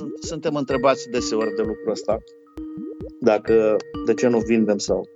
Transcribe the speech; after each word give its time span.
sunt, 0.00 0.12
suntem 0.20 0.54
întrebați 0.54 1.08
deseori 1.10 1.54
de 1.54 1.62
lucrul 1.62 1.90
ăsta. 1.90 2.18
Dacă, 3.20 3.76
de 4.06 4.14
ce 4.14 4.28
nu 4.28 4.38
vindem 4.38 4.78
sau... 4.78 5.08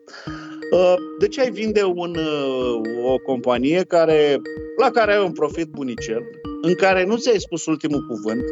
Uh, 0.73 0.95
de 1.19 1.29
ce 1.29 1.41
ai 1.41 1.51
vinde 1.51 1.83
un, 1.83 2.17
uh, 2.17 2.81
o 3.05 3.19
companie 3.19 3.85
care, 3.89 4.41
la 4.81 4.91
care 4.91 5.13
ai 5.13 5.25
un 5.25 5.33
profit 5.33 5.69
bunicel, 5.69 6.23
în 6.63 6.75
care 6.75 7.05
nu 7.05 7.17
ți-ai 7.17 7.39
spus 7.39 7.67
ultimul 7.67 8.07
cuvânt, 8.09 8.45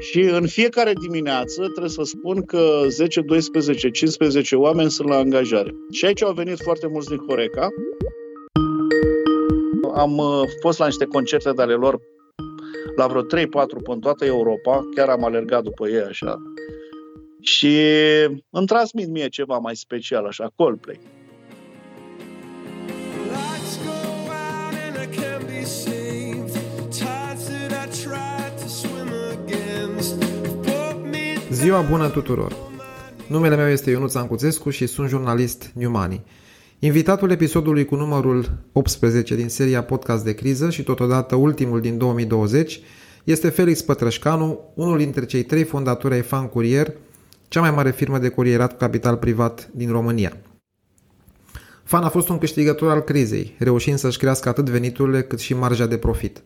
și 0.00 0.20
în 0.20 0.46
fiecare 0.46 0.92
dimineață 1.00 1.62
trebuie 1.62 1.88
să 1.88 2.02
spun 2.02 2.42
că 2.42 2.84
10, 2.88 3.20
12, 3.20 3.90
15 3.90 4.56
oameni 4.56 4.90
sunt 4.90 5.08
la 5.08 5.16
angajare. 5.16 5.74
Și 5.90 6.04
aici 6.04 6.22
au 6.22 6.32
venit 6.32 6.62
foarte 6.62 6.86
mulți 6.86 7.08
din 7.08 7.20
Horeca. 7.28 7.68
Am 9.94 10.18
uh, 10.18 10.42
fost 10.60 10.78
la 10.78 10.86
niște 10.86 11.04
concerte 11.04 11.52
de 11.52 11.62
ale 11.62 11.74
lor 11.74 12.00
la 12.96 13.06
vreo 13.06 13.22
3-4 13.22 13.24
pe 13.82 13.96
toată 14.00 14.24
Europa, 14.24 14.88
chiar 14.94 15.08
am 15.08 15.24
alergat 15.24 15.62
după 15.62 15.88
ei 15.88 16.00
așa. 16.00 16.42
Și 17.40 17.78
îmi 18.50 18.66
transmit 18.66 19.08
mie 19.08 19.28
ceva 19.28 19.58
mai 19.58 19.76
special, 19.76 20.26
așa, 20.26 20.52
Coldplay. 20.54 21.00
Ziua 31.50 31.80
bună 31.80 32.08
tuturor! 32.08 32.56
Numele 33.28 33.56
meu 33.56 33.68
este 33.68 33.90
Ionuț 33.90 34.14
Ancuțescu 34.14 34.70
și 34.70 34.86
sunt 34.86 35.08
jurnalist 35.08 35.70
New 35.74 35.90
Money. 35.90 36.24
Invitatul 36.78 37.30
episodului 37.30 37.84
cu 37.84 37.94
numărul 37.94 38.50
18 38.72 39.34
din 39.34 39.48
seria 39.48 39.82
Podcast 39.82 40.24
de 40.24 40.34
Criză 40.34 40.70
și 40.70 40.82
totodată 40.82 41.34
ultimul 41.34 41.80
din 41.80 41.98
2020 41.98 42.80
este 43.24 43.48
Felix 43.48 43.82
Pătrășcanu, 43.82 44.60
unul 44.74 44.98
dintre 44.98 45.24
cei 45.24 45.42
trei 45.42 45.64
fondatori 45.64 46.14
ai 46.14 46.22
Fan 46.22 46.48
Courier, 46.48 46.92
cea 47.48 47.60
mai 47.60 47.70
mare 47.70 47.90
firmă 47.90 48.18
de 48.18 48.28
curierat 48.28 48.70
cu 48.70 48.78
capital 48.78 49.16
privat 49.16 49.70
din 49.72 49.90
România. 49.90 50.36
Fan 51.84 52.02
a 52.02 52.08
fost 52.08 52.28
un 52.28 52.38
câștigător 52.38 52.90
al 52.90 53.00
crizei, 53.00 53.56
reușind 53.58 53.98
să-și 53.98 54.18
crească 54.18 54.48
atât 54.48 54.68
veniturile 54.68 55.22
cât 55.22 55.38
și 55.38 55.54
marja 55.54 55.86
de 55.86 55.96
profit. 55.96 56.42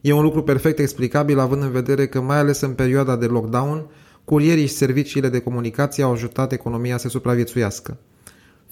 E 0.00 0.12
un 0.12 0.22
lucru 0.22 0.42
perfect 0.42 0.78
explicabil 0.78 1.38
având 1.38 1.62
în 1.62 1.70
vedere 1.70 2.06
că, 2.06 2.20
mai 2.20 2.38
ales 2.38 2.60
în 2.60 2.72
perioada 2.72 3.16
de 3.16 3.26
lockdown, 3.26 3.86
curierii 4.24 4.66
și 4.66 4.72
serviciile 4.72 5.28
de 5.28 5.40
comunicație 5.40 6.04
au 6.04 6.12
ajutat 6.12 6.52
economia 6.52 6.96
să 6.96 7.08
supraviețuiască. 7.08 7.98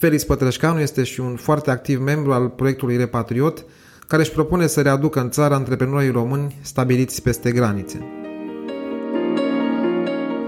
Felix 0.02 0.24
Pătrășcanu 0.24 0.80
este 0.80 1.02
și 1.02 1.20
un 1.20 1.36
foarte 1.36 1.70
activ 1.70 2.00
membru 2.00 2.32
al 2.32 2.48
proiectului 2.48 2.96
Repatriot, 2.96 3.64
care 4.06 4.22
își 4.22 4.30
propune 4.30 4.66
să 4.66 4.82
readucă 4.82 5.20
în 5.20 5.30
țară 5.30 5.54
antreprenorii 5.54 6.10
români 6.10 6.58
stabiliți 6.60 7.22
peste 7.22 7.52
granițe. 7.52 8.06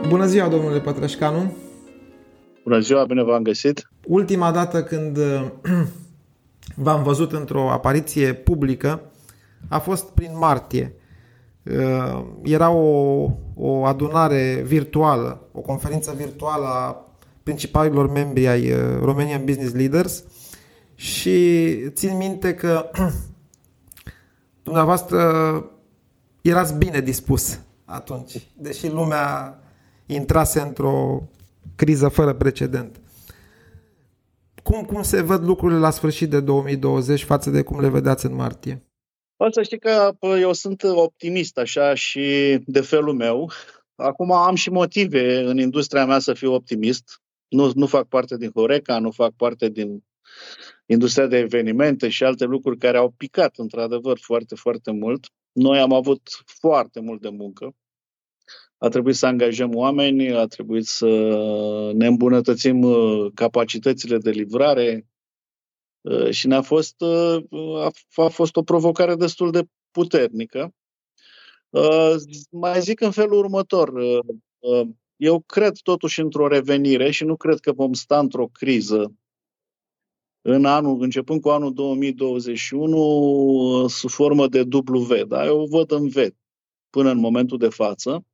Bună 0.08 0.26
ziua, 0.26 0.48
domnule 0.48 0.80
Pătrășcanu! 0.80 1.56
Bună 2.62 2.78
ziua, 2.78 3.04
bine 3.04 3.22
v-am 3.22 3.42
găsit! 3.42 3.90
Ultima 4.06 4.50
dată 4.50 4.82
când 4.82 5.18
v-am 6.84 7.02
văzut 7.02 7.32
într-o 7.32 7.70
apariție 7.70 8.32
publică 8.32 9.00
a 9.68 9.78
fost 9.78 10.10
prin 10.10 10.30
martie. 10.38 10.94
Uh, 11.62 12.24
era 12.42 12.70
o, 12.70 13.28
o 13.54 13.84
adunare 13.84 14.62
virtuală, 14.66 15.48
o 15.52 15.60
conferință 15.60 16.14
virtuală 16.16 16.66
a 16.66 17.03
principalilor 17.44 18.10
membri 18.10 18.46
ai 18.46 18.72
uh, 18.72 18.78
Romanian 19.00 19.44
Business 19.44 19.74
Leaders 19.74 20.24
și 20.94 21.76
țin 21.90 22.16
minte 22.16 22.54
că 22.54 22.90
dumneavoastră 24.66 25.20
erați 26.42 26.74
bine 26.74 27.00
dispus 27.00 27.60
atunci, 27.84 28.48
deși 28.56 28.88
lumea 28.88 29.58
intrase 30.06 30.60
într-o 30.60 31.22
criză 31.76 32.08
fără 32.08 32.32
precedent. 32.32 33.00
Cum, 34.62 34.82
cum 34.82 35.02
se 35.02 35.20
văd 35.20 35.44
lucrurile 35.44 35.78
la 35.78 35.90
sfârșit 35.90 36.30
de 36.30 36.40
2020 36.40 37.24
față 37.24 37.50
de 37.50 37.62
cum 37.62 37.80
le 37.80 37.88
vedeați 37.88 38.26
în 38.26 38.34
martie? 38.34 38.82
O 39.36 39.50
să 39.50 39.62
știi 39.62 39.78
că 39.78 40.12
eu 40.40 40.52
sunt 40.52 40.82
optimist 40.82 41.58
așa 41.58 41.94
și 41.94 42.58
de 42.66 42.80
felul 42.80 43.14
meu. 43.14 43.50
Acum 43.94 44.32
am 44.32 44.54
și 44.54 44.70
motive 44.70 45.40
în 45.40 45.58
industria 45.58 46.06
mea 46.06 46.18
să 46.18 46.34
fiu 46.34 46.52
optimist. 46.52 47.22
Nu, 47.48 47.70
nu 47.74 47.86
fac 47.86 48.08
parte 48.08 48.36
din 48.36 48.50
Horeca, 48.54 48.98
nu 48.98 49.10
fac 49.10 49.32
parte 49.36 49.68
din 49.68 50.04
industria 50.86 51.26
de 51.26 51.36
evenimente 51.36 52.08
și 52.08 52.24
alte 52.24 52.44
lucruri 52.44 52.78
care 52.78 52.96
au 52.96 53.10
picat 53.10 53.56
într-adevăr 53.56 54.18
foarte, 54.18 54.54
foarte 54.54 54.90
mult. 54.90 55.26
Noi 55.52 55.78
am 55.78 55.92
avut 55.92 56.42
foarte 56.44 57.00
mult 57.00 57.20
de 57.20 57.28
muncă. 57.28 57.74
A 58.78 58.88
trebuit 58.88 59.14
să 59.14 59.26
angajăm 59.26 59.74
oameni, 59.74 60.36
a 60.36 60.46
trebuit 60.46 60.86
să 60.86 61.06
ne 61.94 62.06
îmbunătățim 62.06 62.82
uh, 62.82 63.30
capacitățile 63.34 64.18
de 64.18 64.30
livrare, 64.30 65.06
Uh, 66.04 66.30
și 66.30 66.46
ne-a 66.46 66.62
fost, 66.62 67.00
uh, 67.00 67.44
a, 67.80 67.90
a 68.14 68.28
fost 68.28 68.56
o 68.56 68.62
provocare 68.62 69.14
destul 69.14 69.50
de 69.50 69.62
puternică. 69.90 70.74
Uh, 71.70 72.14
mai 72.50 72.80
zic 72.80 73.00
în 73.00 73.10
felul 73.10 73.38
următor. 73.38 73.92
Eu 75.16 75.40
cred 75.40 75.76
totuși 75.82 76.20
într-o 76.20 76.48
revenire 76.48 77.10
și 77.10 77.24
nu 77.24 77.36
cred 77.36 77.58
că 77.58 77.72
vom 77.72 77.92
sta 77.92 78.18
într-o 78.18 78.46
criză 78.46 79.14
în 80.42 80.64
anul, 80.64 81.02
începând 81.02 81.40
cu 81.40 81.48
anul 81.48 81.72
2021, 81.72 83.86
sub 83.88 84.10
formă 84.10 84.48
de 84.48 84.66
W, 84.70 85.24
da? 85.26 85.44
Eu 85.44 85.60
o 85.60 85.66
văd 85.66 85.90
în 85.90 86.08
V 86.08 86.16
până 86.90 87.10
în 87.10 87.18
momentul 87.18 87.58
de 87.58 87.68
față. 87.68 88.24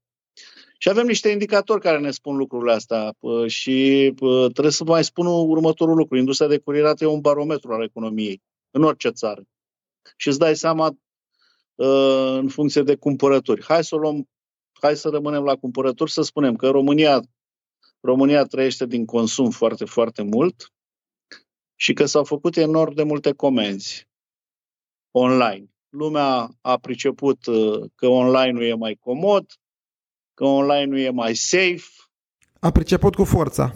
Și 0.78 0.88
avem 0.88 1.06
niște 1.06 1.28
indicatori 1.28 1.80
care 1.80 1.98
ne 1.98 2.10
spun 2.10 2.36
lucrurile 2.36 2.72
astea 2.72 3.16
și 3.46 4.12
trebuie 4.52 4.72
să 4.72 4.84
mai 4.84 5.04
spun 5.04 5.26
următorul 5.26 5.96
lucru. 5.96 6.16
Industria 6.16 6.48
de 6.48 6.58
curierat 6.58 7.00
e 7.00 7.06
un 7.06 7.20
barometru 7.20 7.72
al 7.72 7.82
economiei 7.82 8.42
în 8.70 8.82
orice 8.82 9.08
țară. 9.08 9.42
Și 10.16 10.28
îți 10.28 10.38
dai 10.38 10.56
seama 10.56 10.96
în 12.38 12.48
funcție 12.48 12.82
de 12.82 12.96
cumpărături. 12.96 13.64
Hai 13.64 13.84
să 13.84 13.96
luăm, 13.96 14.28
hai 14.80 14.96
să 14.96 15.08
rămânem 15.08 15.42
la 15.42 15.56
cumpărături, 15.56 16.10
să 16.10 16.22
spunem 16.22 16.56
că 16.56 16.70
România, 16.70 17.20
România 18.00 18.44
trăiește 18.44 18.86
din 18.86 19.04
consum 19.04 19.50
foarte, 19.50 19.84
foarte 19.84 20.22
mult 20.22 20.72
și 21.76 21.92
că 21.92 22.04
s-au 22.04 22.24
făcut 22.24 22.56
enorm 22.56 22.94
de 22.94 23.02
multe 23.02 23.32
comenzi 23.32 24.08
online. 25.10 25.64
Lumea 25.88 26.50
a 26.60 26.78
priceput 26.78 27.38
că 27.94 28.06
online 28.06 28.50
nu 28.50 28.62
e 28.62 28.74
mai 28.74 28.94
comod, 28.94 29.44
că 30.34 30.44
online 30.44 30.84
nu 30.84 30.98
e 30.98 31.10
mai 31.10 31.34
safe. 31.34 31.84
A 32.60 32.70
priceput 32.70 33.14
cu 33.14 33.24
forța. 33.24 33.72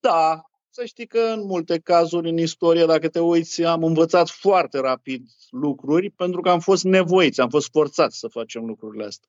Da, 0.00 0.42
să 0.70 0.84
știi 0.84 1.06
că 1.06 1.18
în 1.18 1.44
multe 1.44 1.78
cazuri 1.78 2.28
în 2.28 2.38
istorie, 2.38 2.86
dacă 2.86 3.08
te 3.08 3.20
uiți, 3.20 3.62
am 3.62 3.84
învățat 3.84 4.28
foarte 4.28 4.78
rapid 4.78 5.26
lucruri 5.50 6.10
pentru 6.10 6.40
că 6.40 6.50
am 6.50 6.60
fost 6.60 6.84
nevoiți, 6.84 7.40
am 7.40 7.48
fost 7.48 7.68
forțați 7.70 8.18
să 8.18 8.28
facem 8.28 8.64
lucrurile 8.64 9.04
astea. 9.04 9.28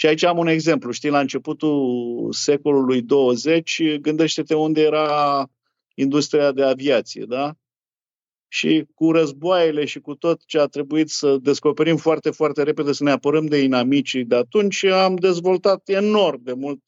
Și 0.00 0.06
aici 0.06 0.22
am 0.22 0.38
un 0.38 0.46
exemplu. 0.46 0.90
Știi, 0.90 1.10
la 1.10 1.20
începutul 1.20 2.32
secolului 2.32 3.02
20, 3.02 3.82
gândește-te 4.00 4.54
unde 4.54 4.80
era 4.80 5.46
industria 5.94 6.52
de 6.52 6.62
aviație, 6.62 7.24
da? 7.24 7.54
și 8.48 8.86
cu 8.94 9.12
războaiele 9.12 9.84
și 9.84 10.00
cu 10.00 10.14
tot 10.14 10.40
ce 10.46 10.58
a 10.58 10.66
trebuit 10.66 11.08
să 11.08 11.36
descoperim 11.36 11.96
foarte, 11.96 12.30
foarte 12.30 12.62
repede, 12.62 12.92
să 12.92 13.04
ne 13.04 13.10
apărăm 13.10 13.46
de 13.46 13.58
inamicii 13.62 14.24
de 14.24 14.34
atunci, 14.34 14.84
am 14.84 15.16
dezvoltat 15.16 15.88
enorm 15.88 16.42
de 16.42 16.52
mult 16.52 16.80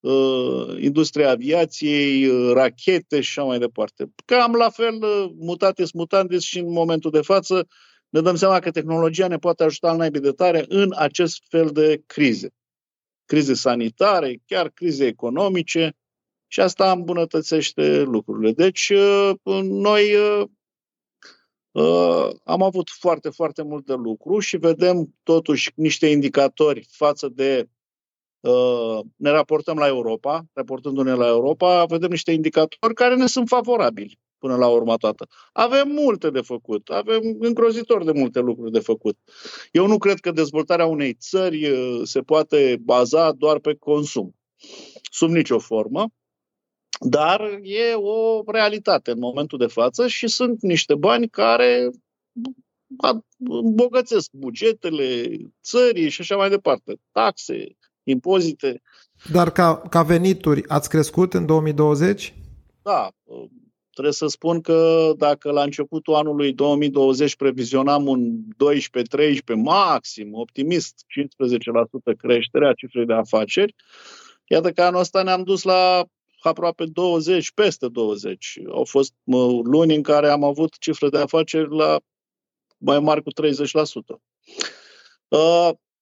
uh, 0.00 0.82
industria 0.82 1.30
aviației, 1.30 2.26
uh, 2.26 2.52
rachete 2.52 3.20
și 3.20 3.38
așa 3.38 3.48
mai 3.48 3.58
departe. 3.58 4.12
Cam 4.24 4.54
la 4.54 4.70
fel, 4.70 4.94
uh, 4.94 5.30
mutatis 5.38 5.92
mutandis 5.92 6.42
și 6.42 6.58
în 6.58 6.72
momentul 6.72 7.10
de 7.10 7.20
față, 7.20 7.66
ne 8.08 8.20
dăm 8.20 8.36
seama 8.36 8.58
că 8.58 8.70
tehnologia 8.70 9.28
ne 9.28 9.38
poate 9.38 9.64
ajuta 9.64 9.90
în 9.90 9.96
naibii 9.96 10.20
de 10.20 10.32
tare 10.32 10.64
în 10.68 10.92
acest 10.96 11.42
fel 11.48 11.70
de 11.70 12.02
crize. 12.06 12.54
Crize 13.24 13.54
sanitare, 13.54 14.42
chiar 14.46 14.68
crize 14.68 15.06
economice, 15.06 15.96
și 16.48 16.60
asta 16.60 16.90
îmbunătățește 16.90 18.00
lucrurile. 18.00 18.52
Deci, 18.52 18.88
uh, 18.88 19.62
noi 19.62 20.14
uh, 20.14 20.46
Uh, 21.76 22.28
am 22.44 22.62
avut 22.62 22.90
foarte, 22.90 23.30
foarte 23.30 23.62
mult 23.62 23.86
de 23.86 23.94
lucru 23.94 24.38
și 24.38 24.56
vedem 24.56 25.14
totuși 25.22 25.72
niște 25.74 26.06
indicatori 26.06 26.86
față 26.90 27.28
de 27.28 27.68
uh, 28.40 29.00
ne 29.16 29.30
raportăm 29.30 29.76
la 29.76 29.86
Europa, 29.86 30.46
raportându-ne 30.52 31.12
la 31.12 31.26
Europa, 31.26 31.84
vedem 31.84 32.10
niște 32.10 32.32
indicatori 32.32 32.94
care 32.94 33.16
ne 33.16 33.26
sunt 33.26 33.48
favorabili 33.48 34.18
până 34.38 34.56
la 34.56 34.68
urma 34.68 34.96
toată. 34.96 35.26
Avem 35.52 35.88
multe 35.88 36.30
de 36.30 36.40
făcut, 36.40 36.88
avem 36.88 37.36
îngrozitor 37.38 38.04
de 38.04 38.12
multe 38.12 38.40
lucruri 38.40 38.72
de 38.72 38.78
făcut. 38.78 39.18
Eu 39.72 39.86
nu 39.86 39.98
cred 39.98 40.18
că 40.18 40.30
dezvoltarea 40.30 40.86
unei 40.86 41.14
țări 41.14 41.70
uh, 41.70 42.00
se 42.04 42.20
poate 42.20 42.76
baza 42.80 43.32
doar 43.32 43.58
pe 43.58 43.74
consum, 43.74 44.34
sub 45.10 45.30
nicio 45.30 45.58
formă. 45.58 46.08
Dar 47.00 47.40
e 47.62 47.94
o 47.94 48.42
realitate 48.46 49.10
în 49.10 49.18
momentul 49.18 49.58
de 49.58 49.66
față 49.66 50.06
și 50.06 50.28
sunt 50.28 50.62
niște 50.62 50.94
bani 50.94 51.28
care 51.28 51.90
îmbogățesc 53.38 54.30
bugetele 54.32 55.36
țării 55.62 56.08
și 56.08 56.20
așa 56.20 56.36
mai 56.36 56.48
departe. 56.48 56.96
Taxe, 57.12 57.76
impozite. 58.02 58.82
Dar 59.32 59.50
ca, 59.50 59.76
ca 59.76 60.02
venituri 60.02 60.68
ați 60.68 60.88
crescut 60.88 61.34
în 61.34 61.46
2020? 61.46 62.34
Da, 62.82 63.10
trebuie 63.96 64.12
să 64.12 64.26
spun 64.26 64.60
că 64.60 65.12
dacă 65.16 65.50
la 65.50 65.62
începutul 65.62 66.14
anului 66.14 66.52
2020 66.52 67.36
previzionam 67.36 68.06
un 68.06 68.38
12-13 69.20 69.38
maxim, 69.54 70.34
optimist, 70.34 70.94
15% 72.12 72.16
creștere 72.16 72.68
a 72.68 72.72
cifrei 72.72 73.06
de 73.06 73.12
afaceri, 73.12 73.74
iată 74.46 74.70
că 74.70 74.82
anul 74.82 75.00
ăsta 75.00 75.22
ne-am 75.22 75.42
dus 75.42 75.62
la 75.62 76.04
aproape 76.40 76.84
20, 76.84 77.52
peste 77.52 77.88
20. 77.88 78.58
Au 78.70 78.84
fost 78.84 79.12
luni 79.64 79.94
în 79.94 80.02
care 80.02 80.28
am 80.28 80.44
avut 80.44 80.78
cifre 80.78 81.08
de 81.08 81.18
afaceri 81.18 81.76
la 81.76 82.00
mai 82.78 83.00
mari 83.00 83.22
cu 83.22 83.30
30%. 83.30 83.42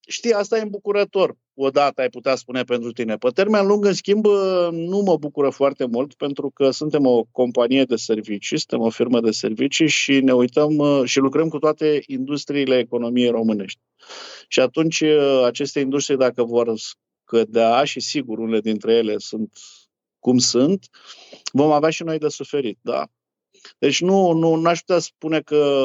Uh, 0.07 0.13
știi, 0.13 0.33
asta 0.33 0.59
e 0.59 0.61
îmbucurător, 0.61 1.37
odată 1.55 2.01
ai 2.01 2.09
putea 2.09 2.35
spune 2.35 2.63
pentru 2.63 2.93
tine. 2.93 3.17
Pe 3.17 3.29
termen 3.29 3.67
lung, 3.67 3.85
în 3.85 3.93
schimb, 3.93 4.27
nu 4.71 4.99
mă 4.99 5.17
bucură 5.17 5.51
foarte 5.51 5.85
mult 5.87 6.15
pentru 6.15 6.51
că 6.51 6.71
suntem 6.71 7.07
o 7.07 7.25
companie 7.33 7.85
de 7.85 7.97
servicii, 7.97 8.59
suntem 8.59 8.81
o 8.87 8.91
firmă 8.91 9.21
de 9.21 9.31
servicii 9.31 9.89
și 9.89 10.21
ne 10.21 10.33
uităm 10.33 10.77
uh, 10.77 11.03
și 11.05 11.19
lucrăm 11.19 11.49
cu 11.49 11.59
toate 11.59 12.03
industriile 12.07 12.79
economiei 12.79 13.31
românești. 13.31 13.81
Și 14.49 14.61
atunci 14.61 15.01
uh, 15.01 15.43
aceste 15.45 15.81
industrie, 15.81 16.17
dacă 16.17 16.45
vor 16.45 16.73
scădea, 16.77 17.85
și 17.85 18.01
sigur 18.01 18.39
unele 18.39 18.61
dintre 18.61 18.93
ele 18.95 19.19
sunt 19.19 19.53
cum 20.19 20.39
sunt, 20.39 20.89
vom 21.53 21.71
avea 21.71 21.91
și 21.91 22.03
noi 22.03 22.19
de 22.19 22.29
suferit, 22.29 22.79
da. 22.81 23.07
Deci 23.79 24.01
nu, 24.01 24.33
nu 24.33 24.69
aș 24.69 24.79
putea 24.79 24.99
spune 24.99 25.41
că 25.41 25.85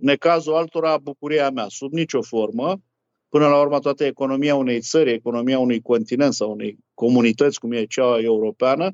necazul 0.00 0.54
altora 0.54 0.98
bucuria 0.98 1.50
mea, 1.50 1.66
sub 1.68 1.92
nicio 1.92 2.22
formă, 2.22 2.80
până 3.28 3.46
la 3.48 3.60
urmă 3.60 3.78
toată 3.78 4.04
economia 4.04 4.54
unei 4.54 4.80
țări, 4.80 5.12
economia 5.12 5.58
unui 5.58 5.80
continent 5.80 6.32
sau 6.32 6.50
unei 6.50 6.78
comunități, 6.94 7.60
cum 7.60 7.72
e 7.72 7.84
cea 7.84 8.18
europeană, 8.20 8.90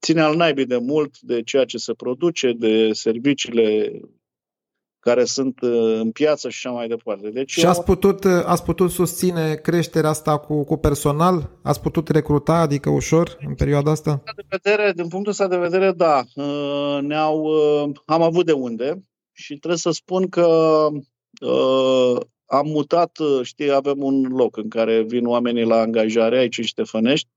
ține 0.00 0.20
al 0.20 0.36
naibii 0.36 0.66
de 0.66 0.76
mult 0.76 1.20
de 1.20 1.42
ceea 1.42 1.64
ce 1.64 1.78
se 1.78 1.92
produce, 1.92 2.52
de 2.52 2.92
serviciile 2.92 3.90
care 4.98 5.24
sunt 5.24 5.60
uh, 5.60 5.98
în 6.00 6.10
piață 6.10 6.48
și 6.48 6.66
așa 6.66 6.76
mai 6.76 6.88
departe. 6.88 7.30
Deci 7.30 7.50
și 7.50 7.66
ați 7.66 7.82
putut, 7.82 8.24
uh, 8.24 8.42
ați 8.44 8.64
putut 8.64 8.90
susține 8.90 9.54
creșterea 9.54 10.10
asta 10.10 10.38
cu, 10.38 10.64
cu 10.64 10.76
personal? 10.76 11.50
Ați 11.62 11.80
putut 11.80 12.08
recruta, 12.08 12.54
adică 12.54 12.90
ușor, 12.90 13.36
în 13.46 13.54
perioada 13.54 13.90
asta? 13.90 14.22
De 14.36 14.42
vedere, 14.48 14.92
din 14.92 15.08
punctul 15.08 15.32
ăsta 15.32 15.48
de 15.48 15.56
vedere, 15.56 15.92
da. 15.92 16.22
Uh, 16.34 16.98
ne-au, 17.00 17.46
am 18.04 18.22
avut 18.22 18.46
de 18.46 18.52
unde 18.52 19.04
și 19.32 19.56
trebuie 19.56 19.78
să 19.78 19.90
spun 19.90 20.28
că 20.28 20.48
am 22.46 22.66
mutat, 22.66 23.18
știi, 23.42 23.70
avem 23.70 24.02
un 24.02 24.22
loc 24.22 24.56
în 24.56 24.68
care 24.68 25.02
vin 25.02 25.26
oamenii 25.26 25.64
la 25.64 25.80
angajare 25.80 26.38
aici 26.38 26.58
în 26.58 26.64
Ștefănești 26.64 27.28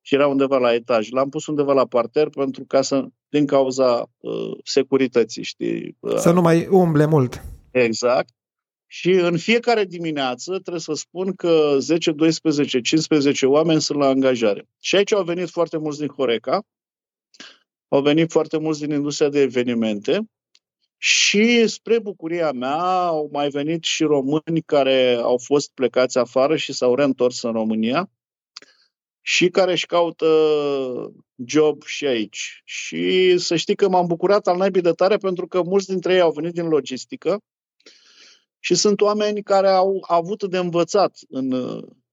și 0.00 0.14
era 0.14 0.26
undeva 0.26 0.58
la 0.58 0.74
etaj. 0.74 1.10
L-am 1.10 1.28
pus 1.28 1.46
undeva 1.46 1.72
la 1.72 1.86
parter 1.86 2.28
pentru 2.28 2.64
ca 2.64 2.82
să, 2.82 3.04
din 3.28 3.46
cauza 3.46 4.10
uh, 4.18 4.58
securității, 4.64 5.42
știi. 5.42 5.96
Să 6.16 6.32
nu 6.32 6.40
mai 6.40 6.66
umble 6.66 7.06
mult. 7.06 7.42
Exact. 7.70 8.28
Și 8.86 9.10
în 9.10 9.38
fiecare 9.38 9.84
dimineață 9.84 10.50
trebuie 10.50 10.80
să 10.80 10.92
spun 10.92 11.34
că 11.34 11.76
10, 11.78 12.12
12, 12.12 12.80
15 12.80 13.46
oameni 13.46 13.80
sunt 13.80 13.98
la 13.98 14.06
angajare. 14.06 14.68
Și 14.78 14.96
aici 14.96 15.12
au 15.12 15.24
venit 15.24 15.48
foarte 15.48 15.78
mulți 15.78 15.98
din 15.98 16.08
Horeca, 16.08 16.62
au 17.88 18.02
venit 18.02 18.30
foarte 18.30 18.58
mulți 18.58 18.80
din 18.80 18.90
industria 18.90 19.28
de 19.28 19.40
evenimente 19.40 20.26
și 21.04 21.66
spre 21.66 21.98
bucuria 21.98 22.52
mea 22.52 23.06
au 23.06 23.28
mai 23.32 23.48
venit 23.48 23.84
și 23.84 24.02
români 24.02 24.62
care 24.66 25.14
au 25.14 25.38
fost 25.38 25.70
plecați 25.74 26.18
afară 26.18 26.56
și 26.56 26.72
s-au 26.72 26.94
reîntors 26.94 27.42
în 27.42 27.52
România 27.52 28.10
și 29.20 29.48
care 29.48 29.72
își 29.72 29.86
caută 29.86 30.26
job 31.46 31.82
și 31.82 32.06
aici. 32.06 32.62
Și 32.64 33.34
să 33.38 33.56
știi 33.56 33.74
că 33.74 33.88
m-am 33.88 34.06
bucurat 34.06 34.46
al 34.46 34.56
naibii 34.56 34.82
de 34.82 34.90
tare 34.90 35.16
pentru 35.16 35.46
că 35.46 35.62
mulți 35.62 35.86
dintre 35.86 36.12
ei 36.14 36.20
au 36.20 36.32
venit 36.32 36.52
din 36.52 36.68
logistică 36.68 37.38
și 38.58 38.74
sunt 38.74 39.00
oameni 39.00 39.42
care 39.42 39.68
au 39.68 40.04
avut 40.06 40.44
de 40.44 40.58
învățat 40.58 41.18
în, 41.28 41.52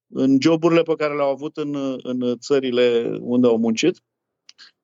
în 0.07 0.37
joburile 0.41 0.81
pe 0.81 0.95
care 0.95 1.15
le-au 1.15 1.29
avut 1.29 1.57
în, 1.57 1.99
în 2.03 2.37
țările 2.39 3.17
unde 3.19 3.47
au 3.47 3.57
muncit. 3.57 4.01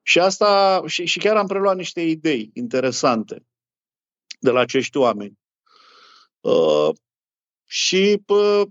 Și 0.01 0.19
asta 0.19 0.83
și, 0.85 1.05
și 1.05 1.19
chiar 1.19 1.35
am 1.35 1.47
preluat 1.47 1.75
niște 1.75 2.01
idei 2.01 2.49
interesante 2.53 3.45
de 4.45 4.51
la 4.51 4.59
acești 4.59 4.97
oameni. 4.97 5.39
Uh, 6.41 6.89
și 7.65 8.21
pă, 8.25 8.65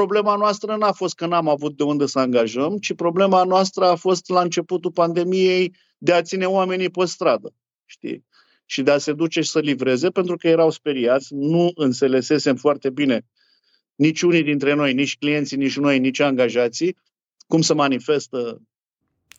Problema 0.00 0.36
noastră 0.36 0.76
n-a 0.76 0.92
fost 0.92 1.14
că 1.14 1.26
n-am 1.26 1.48
avut 1.48 1.76
de 1.76 1.82
unde 1.82 2.06
să 2.06 2.18
angajăm, 2.18 2.78
ci 2.78 2.94
problema 2.94 3.44
noastră 3.44 3.84
a 3.84 3.94
fost 3.94 4.28
la 4.28 4.40
începutul 4.40 4.90
pandemiei 4.90 5.74
de 5.98 6.12
a 6.12 6.22
ține 6.22 6.46
oamenii 6.46 6.90
pe 6.90 7.04
stradă, 7.04 7.54
știi? 7.84 8.24
Și 8.64 8.82
de 8.82 8.90
a 8.90 8.98
se 8.98 9.12
duce 9.12 9.40
și 9.40 9.50
să 9.50 9.58
livreze, 9.58 10.10
pentru 10.10 10.36
că 10.36 10.48
erau 10.48 10.70
speriați, 10.70 11.34
nu 11.34 11.70
înțelesesem 11.74 12.56
foarte 12.56 12.90
bine 12.90 13.26
nici 13.94 14.22
unii 14.22 14.42
dintre 14.42 14.74
noi, 14.74 14.94
nici 14.94 15.18
clienții, 15.18 15.56
nici 15.56 15.76
noi, 15.76 15.98
nici 15.98 16.20
angajații, 16.20 16.96
cum 17.46 17.60
se 17.60 17.74
manifestă. 17.74 18.62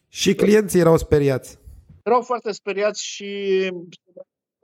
Și 0.09 0.33
clienții 0.33 0.79
erau 0.79 0.97
speriați. 0.97 1.59
Erau 2.03 2.21
foarte 2.21 2.51
speriați 2.51 3.03
și 3.03 3.25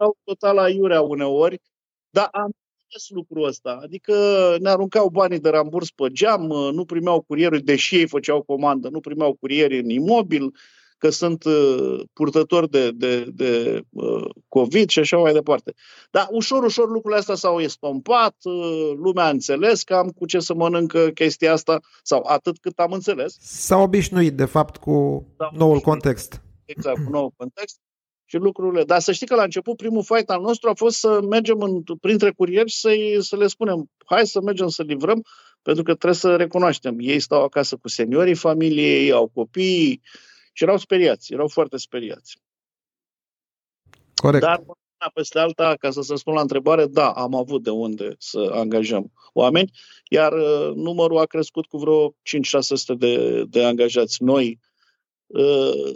erau 0.02 0.18
total 0.24 0.58
aiurea 0.58 1.02
uneori, 1.02 1.62
dar 2.10 2.28
am 2.32 2.52
înțeles 2.84 3.10
lucrul 3.10 3.48
ăsta. 3.48 3.80
Adică 3.84 4.14
ne 4.60 4.70
aruncau 4.70 5.10
banii 5.10 5.40
de 5.40 5.50
ramburs 5.50 5.92
pe 5.92 6.08
geam, 6.12 6.46
nu 6.74 6.86
primeau 6.86 7.22
curierul, 7.22 7.60
deși 7.60 7.96
ei 7.96 8.08
făceau 8.08 8.42
comandă, 8.42 8.90
nu 8.90 9.00
primeau 9.00 9.34
curieri 9.34 9.80
în 9.80 9.90
imobil, 9.90 10.54
că 10.98 11.10
sunt 11.10 11.44
uh, 11.44 12.00
purtători 12.14 12.70
de, 12.70 12.92
de, 12.92 13.24
de 13.24 13.82
uh, 13.90 14.30
COVID 14.48 14.90
și 14.90 15.00
așa 15.00 15.18
mai 15.18 15.34
departe. 15.34 15.74
Dar 16.12 16.28
ușor, 16.32 16.64
ușor 16.64 16.90
lucrurile 16.90 17.20
astea 17.20 17.36
s-au 17.36 17.60
estompat, 17.60 18.36
uh, 18.44 18.92
lumea 18.96 19.26
a 19.26 19.30
înțeles 19.30 19.84
că 19.84 19.96
am 19.96 20.10
cu 20.10 20.26
ce 20.26 20.40
să 20.40 20.54
mănâncă 20.54 21.08
chestia 21.08 21.54
asta, 21.54 21.80
sau 22.04 22.24
atât 22.28 22.60
cât 22.60 22.80
am 22.80 22.92
înțeles. 22.92 23.38
S-au 23.40 23.82
obișnuit, 23.82 24.34
de 24.34 24.46
fapt, 24.46 24.78
cu 24.78 25.26
da, 25.38 25.50
noul 25.54 25.80
context. 25.80 26.42
Exact, 26.66 27.04
cu 27.06 27.12
noul 27.12 27.34
context 27.38 27.80
și 28.32 28.38
lucrurile. 28.38 28.84
Dar 28.84 29.00
să 29.00 29.12
știi 29.12 29.28
că 29.28 29.36
la 29.36 29.44
început 29.44 29.78
primul 29.78 30.04
fight 30.04 30.30
al 30.30 30.42
nostru 30.42 30.70
a 30.70 30.74
fost 30.74 31.00
să 31.00 31.22
mergem 31.22 31.62
în, 31.62 31.84
printre 32.02 32.32
curieri 32.32 32.70
și 32.70 32.78
să, 32.78 32.90
să 33.20 33.38
le 33.38 33.48
spunem 33.48 33.92
hai 34.06 34.28
să 34.28 34.42
mergem 34.42 34.68
să 34.68 34.84
livrăm, 34.84 35.26
pentru 35.62 35.84
că 35.84 35.94
trebuie 35.94 36.20
să 36.20 36.36
recunoaștem. 36.36 36.96
Ei 37.00 37.20
stau 37.20 37.44
acasă 37.44 37.76
cu 37.76 37.88
seniorii 37.88 38.36
familiei, 38.36 39.12
au 39.12 39.28
copii 39.28 40.02
și 40.54 40.64
erau 40.64 40.78
speriați, 40.78 41.34
erau 41.34 41.48
foarte 41.48 41.78
speriați. 41.78 42.38
Corect. 44.16 44.44
Dar 44.44 44.64
peste 45.14 45.40
alta, 45.40 45.76
ca 45.80 45.92
să 45.92 46.02
se 46.02 46.16
spun 46.16 46.34
la 46.34 46.42
întrebare, 46.42 46.86
da, 46.86 47.12
am 47.12 47.36
avut 47.36 47.64
de 47.64 47.70
unde 47.70 48.16
să 48.18 48.52
angajăm 48.54 49.12
oameni, 49.34 49.72
iar 50.10 50.34
uh, 50.34 50.72
numărul 50.76 51.18
a 51.18 51.26
crescut 51.26 51.66
cu 51.66 51.78
vreo 51.78 52.10
5-600 52.10 52.14
de, 52.98 53.44
de 53.44 53.66
angajați 53.66 54.24
noi 54.24 54.60
uh, 55.28 55.92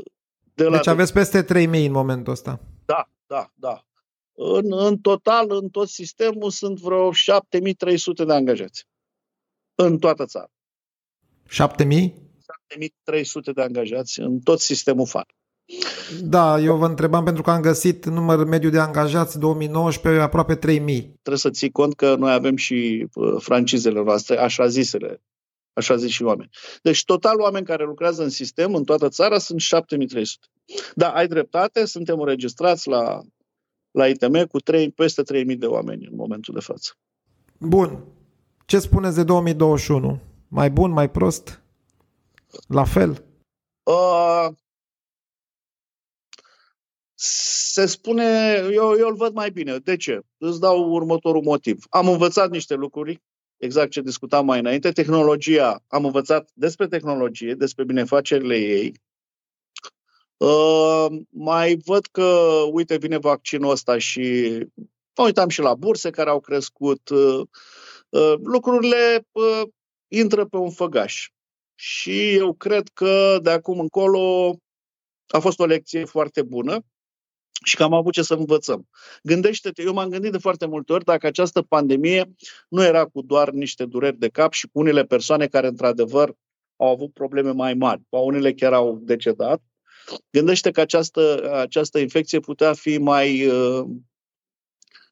de 0.55 0.63
la 0.63 0.75
deci 0.75 0.87
aveți 0.87 1.13
peste 1.13 1.43
3000 1.43 1.85
în 1.85 1.91
momentul 1.91 2.33
ăsta. 2.33 2.59
Da, 2.85 3.09
da, 3.27 3.51
da. 3.53 3.85
În, 4.33 4.65
în 4.69 4.97
total, 4.97 5.51
în 5.51 5.69
tot 5.69 5.89
sistemul, 5.89 6.49
sunt 6.49 6.79
vreo 6.79 7.11
7300 7.11 8.25
de 8.25 8.33
angajați. 8.33 8.87
În 9.75 9.97
toată 9.97 10.25
țara. 10.25 10.51
7000? 11.47 12.13
7300 12.71 13.51
de 13.51 13.61
angajați 13.61 14.19
în 14.19 14.39
tot 14.39 14.59
sistemul 14.59 15.07
FAN. 15.07 15.25
Da, 16.21 16.59
eu 16.59 16.77
vă 16.77 16.85
întrebam 16.85 17.23
pentru 17.23 17.43
că 17.43 17.51
am 17.51 17.61
găsit 17.61 18.05
număr 18.05 18.45
mediu 18.45 18.69
de 18.69 18.79
angajați 18.79 19.39
2019 19.39 20.21
aproape 20.21 20.55
3000. 20.55 21.01
Trebuie 21.01 21.37
să 21.37 21.49
ții 21.49 21.71
cont 21.71 21.95
că 21.95 22.15
noi 22.15 22.33
avem 22.33 22.55
și 22.55 23.07
uh, 23.13 23.35
francizele 23.37 24.03
noastre, 24.03 24.37
așa 24.37 24.67
zisele 24.67 25.21
așa 25.75 25.95
zic 25.95 26.09
și 26.09 26.23
oameni. 26.23 26.49
Deci 26.81 27.03
total 27.03 27.39
oameni 27.39 27.65
care 27.65 27.83
lucrează 27.83 28.23
în 28.23 28.29
sistem 28.29 28.75
în 28.75 28.83
toată 28.83 29.09
țara 29.09 29.37
sunt 29.37 29.59
7300. 29.59 30.47
Da, 30.93 31.11
ai 31.11 31.27
dreptate, 31.27 31.85
suntem 31.85 32.19
înregistrați 32.19 32.87
la, 32.87 33.21
la 33.91 34.07
ITM 34.07 34.47
cu 34.47 34.59
3, 34.59 34.91
peste 34.91 35.21
3000 35.21 35.55
de 35.55 35.65
oameni 35.65 36.05
în 36.05 36.15
momentul 36.15 36.53
de 36.53 36.59
față. 36.59 36.91
Bun. 37.57 38.03
Ce 38.65 38.79
spuneți 38.79 39.15
de 39.15 39.23
2021? 39.23 40.19
Mai 40.47 40.69
bun, 40.69 40.91
mai 40.91 41.11
prost? 41.11 41.61
La 42.67 42.83
fel? 42.83 43.23
Uh, 43.83 44.47
se 47.75 47.85
spune, 47.85 48.23
eu, 48.71 48.93
eu 48.97 49.07
îl 49.07 49.15
văd 49.15 49.33
mai 49.33 49.51
bine. 49.51 49.77
De 49.77 49.95
ce? 49.95 50.19
Îți 50.37 50.59
dau 50.59 50.89
următorul 50.89 51.41
motiv. 51.41 51.85
Am 51.89 52.07
învățat 52.07 52.49
niște 52.49 52.73
lucruri 52.73 53.21
exact 53.65 53.91
ce 53.91 54.01
discutam 54.01 54.45
mai 54.45 54.59
înainte, 54.59 54.91
tehnologia, 54.91 55.83
am 55.87 56.05
învățat 56.05 56.49
despre 56.53 56.87
tehnologie, 56.87 57.53
despre 57.53 57.83
binefacerile 57.83 58.57
ei. 58.57 58.93
Uh, 60.37 61.05
mai 61.29 61.75
văd 61.85 62.05
că, 62.05 62.39
uite, 62.71 62.97
vine 62.97 63.17
vaccinul 63.17 63.71
ăsta 63.71 63.97
și 63.97 64.57
Mă 65.17 65.23
uitam 65.23 65.49
și 65.49 65.61
la 65.61 65.75
burse 65.75 66.09
care 66.09 66.29
au 66.29 66.39
crescut. 66.39 67.09
Lucrurile 68.43 69.27
intră 70.07 70.45
pe 70.45 70.57
un 70.57 70.71
făgaș. 70.71 71.29
Și 71.75 72.33
eu 72.33 72.53
cred 72.53 72.87
că 72.93 73.39
de 73.41 73.49
acum 73.49 73.79
încolo 73.79 74.55
a 75.27 75.39
fost 75.39 75.59
o 75.59 75.65
lecție 75.65 76.05
foarte 76.05 76.41
bună 76.41 76.85
și 77.63 77.75
că 77.75 77.83
am 77.83 77.93
avut 77.93 78.13
ce 78.13 78.21
să 78.21 78.33
învățăm. 78.33 78.87
Gândește-te, 79.23 79.81
eu 79.81 79.93
m-am 79.93 80.09
gândit 80.09 80.31
de 80.31 80.37
foarte 80.37 80.65
multe 80.65 80.93
ori 80.93 81.03
dacă 81.03 81.27
această 81.27 81.61
pandemie 81.61 82.35
nu 82.69 82.83
era 82.83 83.05
cu 83.05 83.21
doar 83.21 83.49
niște 83.49 83.85
dureri 83.85 84.17
de 84.17 84.29
cap 84.29 84.53
și 84.53 84.67
cu 84.71 84.79
unele 84.79 85.03
persoane 85.03 85.47
care 85.47 85.67
într-adevăr 85.67 86.35
au 86.75 86.91
avut 86.91 87.13
probleme 87.13 87.51
mai 87.51 87.73
mari, 87.73 88.01
sau 88.09 88.25
unele 88.25 88.53
chiar 88.53 88.73
au 88.73 88.99
decedat, 89.01 89.61
gândește 90.29 90.71
că 90.71 90.81
această, 90.81 91.51
această 91.53 91.99
infecție 91.99 92.39
putea 92.39 92.73
fi 92.73 92.97
mai, 92.97 93.47
uh, 93.47 93.85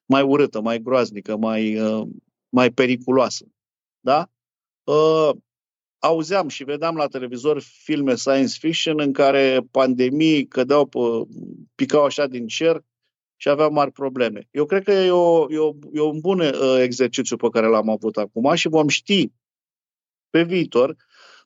mai 0.06 0.22
urâtă, 0.22 0.62
mai 0.62 0.80
groaznică, 0.80 1.38
mai, 1.38 1.80
uh, 1.80 2.08
mai 2.50 2.72
periculoasă. 2.72 3.46
Da? 4.00 4.30
Uh, 6.04 6.10
auzeam 6.10 6.48
și 6.48 6.64
vedeam 6.64 6.96
la 6.96 7.08
televizor 7.08 7.62
filme 7.62 8.16
science 8.16 8.58
fiction 8.60 9.00
în 9.00 9.14
care 9.14 9.60
pandemii 9.72 10.48
cădeau, 10.48 10.86
pe, 10.86 11.00
picau 11.76 12.04
așa 12.04 12.28
din 12.28 12.48
cer 12.48 12.84
și 13.36 13.50
aveau 13.50 13.72
mari 13.72 13.92
probleme. 13.92 14.48
Eu 14.52 14.66
cred 14.66 14.84
că 14.84 14.92
e, 14.92 15.12
o, 15.12 15.52
e, 15.52 15.58
o, 15.58 15.74
e 15.94 16.02
un 16.02 16.20
bun 16.20 16.40
uh, 16.40 16.78
exercițiu 16.80 17.38
pe 17.38 17.50
care 17.50 17.68
l-am 17.68 17.90
avut 17.90 18.18
acum 18.18 18.54
și 18.54 18.68
vom 18.68 18.88
ști 18.88 19.32
pe 20.30 20.44
viitor, 20.44 20.96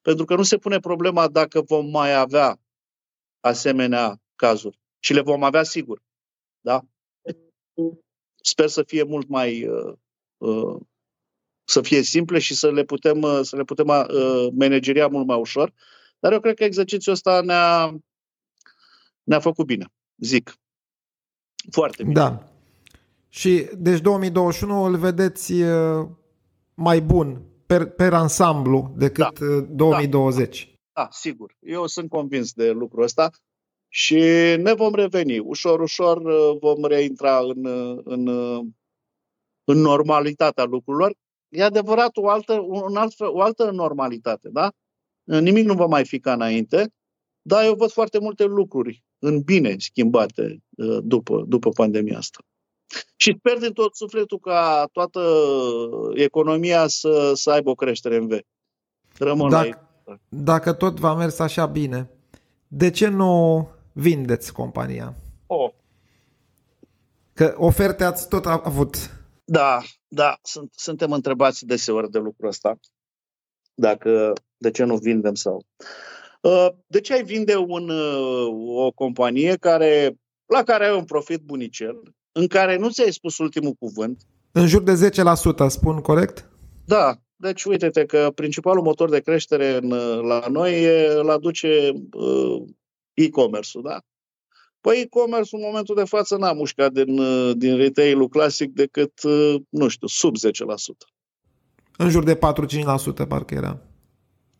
pentru 0.02 0.26
că 0.26 0.36
nu 0.36 0.44
se 0.44 0.58
pune 0.58 0.80
problema 0.80 1.28
dacă 1.28 1.62
vom 1.62 1.90
mai 1.90 2.16
avea 2.16 2.60
asemenea 3.40 4.22
cazuri. 4.36 4.80
Și 5.00 5.14
le 5.14 5.22
vom 5.22 5.44
avea 5.44 5.64
sigur. 5.64 6.02
Da? 6.60 6.82
Sper 8.42 8.68
să 8.68 8.84
fie 8.84 9.04
mult 9.04 9.28
mai 9.28 9.68
uh, 9.68 9.94
uh, 10.38 10.82
să 11.70 11.82
fie 11.82 12.02
simple 12.02 12.40
și 12.40 12.56
să 12.56 12.72
le 12.72 12.84
putem, 12.84 13.22
uh, 13.22 13.40
să 13.42 13.56
le 13.56 13.64
putem 13.64 13.88
uh, 13.88 14.48
manageria 14.54 15.08
mult 15.08 15.28
mai 15.28 15.40
ușor. 15.40 15.74
Dar 16.20 16.32
eu 16.32 16.40
cred 16.40 16.56
că 16.56 16.64
exercițiul 16.64 17.14
ăsta 17.14 17.42
ne-a, 17.42 17.98
ne-a 19.24 19.40
făcut 19.40 19.66
bine, 19.66 19.86
zic. 20.18 20.56
Foarte 21.72 22.04
bine. 22.04 22.14
Da. 22.14 22.52
Și 23.30 23.70
deci 23.78 24.00
2021 24.00 24.84
îl 24.84 24.98
vedeți 24.98 25.52
uh, 25.54 26.08
mai 26.74 27.02
bun 27.02 27.42
per, 27.66 27.86
per 27.86 28.14
ansamblu 28.14 28.94
decât 28.98 29.40
da. 29.40 29.60
2020. 29.60 30.78
Da. 30.94 31.02
da, 31.02 31.08
sigur. 31.12 31.56
Eu 31.60 31.88
sunt 31.88 32.10
convins 32.10 32.54
de 32.54 32.70
lucrul 32.70 33.04
ăsta 33.04 33.30
și 33.88 34.20
ne 34.58 34.74
vom 34.74 34.94
reveni. 34.94 35.40
Ușor, 35.40 35.80
ușor 35.80 36.22
vom 36.60 36.86
reintra 36.86 37.40
în, 37.40 37.66
în, 38.04 38.28
în 39.64 39.78
normalitatea 39.78 40.64
lucrurilor 40.64 41.16
e 41.50 41.64
adevărat 41.64 42.18
o 42.18 42.30
altă, 42.30 42.54
un 42.54 42.96
alt, 42.96 43.20
o 43.20 43.42
altă 43.42 43.72
normalitate, 43.72 44.50
da? 44.52 44.72
Nimic 45.24 45.66
nu 45.66 45.74
va 45.74 45.86
mai 45.86 46.06
fi 46.06 46.20
ca 46.20 46.34
înainte, 46.34 46.94
dar 47.42 47.66
eu 47.66 47.76
văd 47.76 47.92
foarte 47.92 48.20
multe 48.20 48.44
lucruri 48.44 49.04
în 49.20 49.42
bine 49.42 49.76
schimbate 49.78 50.64
uh, 50.78 50.98
după, 51.04 51.44
după 51.48 51.70
pandemia 51.70 52.18
asta. 52.18 52.40
Și 53.16 53.36
sper 53.38 53.58
din 53.58 53.74
tot 53.74 53.96
sufletul 53.96 54.40
ca 54.40 54.90
toată 54.92 55.22
economia 56.14 56.88
să, 56.88 57.32
să 57.36 57.52
aibă 57.52 57.70
o 57.70 57.76
creștere 57.76 58.16
în 58.16 58.28
V. 58.28 58.32
Rămân 59.18 59.50
dacă, 59.50 59.90
la 60.06 60.18
dacă 60.30 60.74
tot 60.74 61.00
va 61.00 61.14
mers 61.14 61.40
așa 61.40 61.66
bine, 61.66 62.10
de 62.68 62.90
ce 62.90 63.08
nu 63.08 63.68
vindeți 63.92 64.54
compania? 64.54 65.16
Oh. 65.46 65.72
Că 67.34 67.56
oferte 67.58 68.04
ați 68.04 68.28
tot 68.28 68.46
avut. 68.46 68.96
Da, 69.46 69.82
da, 70.08 70.38
sunt, 70.42 70.72
suntem 70.76 71.12
întrebați 71.12 71.66
deseori 71.66 72.12
de 72.12 72.18
lucrul 72.18 72.48
ăsta. 72.48 72.80
Dacă, 73.74 74.34
de 74.58 74.72
ce 74.72 74.84
nu 74.84 74.96
vindem 74.98 75.34
sau... 75.34 75.66
Uh, 76.42 76.68
de 76.88 77.02
ce 77.02 77.14
ai 77.14 77.24
vinde 77.24 77.56
un, 77.56 77.90
uh, 77.90 78.78
o 78.86 78.92
companie 78.92 79.56
care, 79.56 80.18
la 80.46 80.64
care 80.64 80.86
ai 80.86 80.98
un 80.98 81.06
profit 81.06 81.42
bunicel, 81.42 82.16
în 82.32 82.48
care 82.48 82.78
nu 82.78 82.90
ți-ai 82.90 83.12
spus 83.12 83.38
ultimul 83.38 83.74
cuvânt? 83.74 84.22
În 84.52 84.68
jur 84.68 84.84
de 84.84 85.12
10%, 85.64 85.68
spun 85.68 86.02
corect? 86.02 86.50
Da, 86.86 87.16
deci 87.36 87.64
uite-te 87.64 88.06
că 88.06 88.32
principalul 88.36 88.84
motor 88.84 89.10
de 89.10 89.20
creștere 89.20 89.76
în, 89.76 89.90
la 90.28 90.48
noi 90.50 90.86
îl 91.16 91.30
aduce 91.30 91.92
uh, 92.14 92.62
e-commerce-ul, 93.14 93.84
da? 93.84 94.00
Păi 94.82 95.00
e-commerce 95.00 95.56
în 95.56 95.62
momentul 95.62 95.96
de 95.96 96.04
față 96.04 96.38
n-a 96.38 96.54
mușcat 96.54 96.92
din, 96.92 97.20
uh, 97.20 97.52
din 97.56 97.78
retail-ul 97.78 98.28
clasic 98.28 98.74
decât, 98.74 99.24
uh, 99.24 99.56
nu 99.70 99.88
știu, 99.88 100.08
sub 100.08 100.36
10%. 100.38 101.06
În 101.98 102.10
jur 102.10 102.24
de 102.24 102.36
4-5% 102.36 103.26
parcă 103.28 103.54
era. 103.54 103.82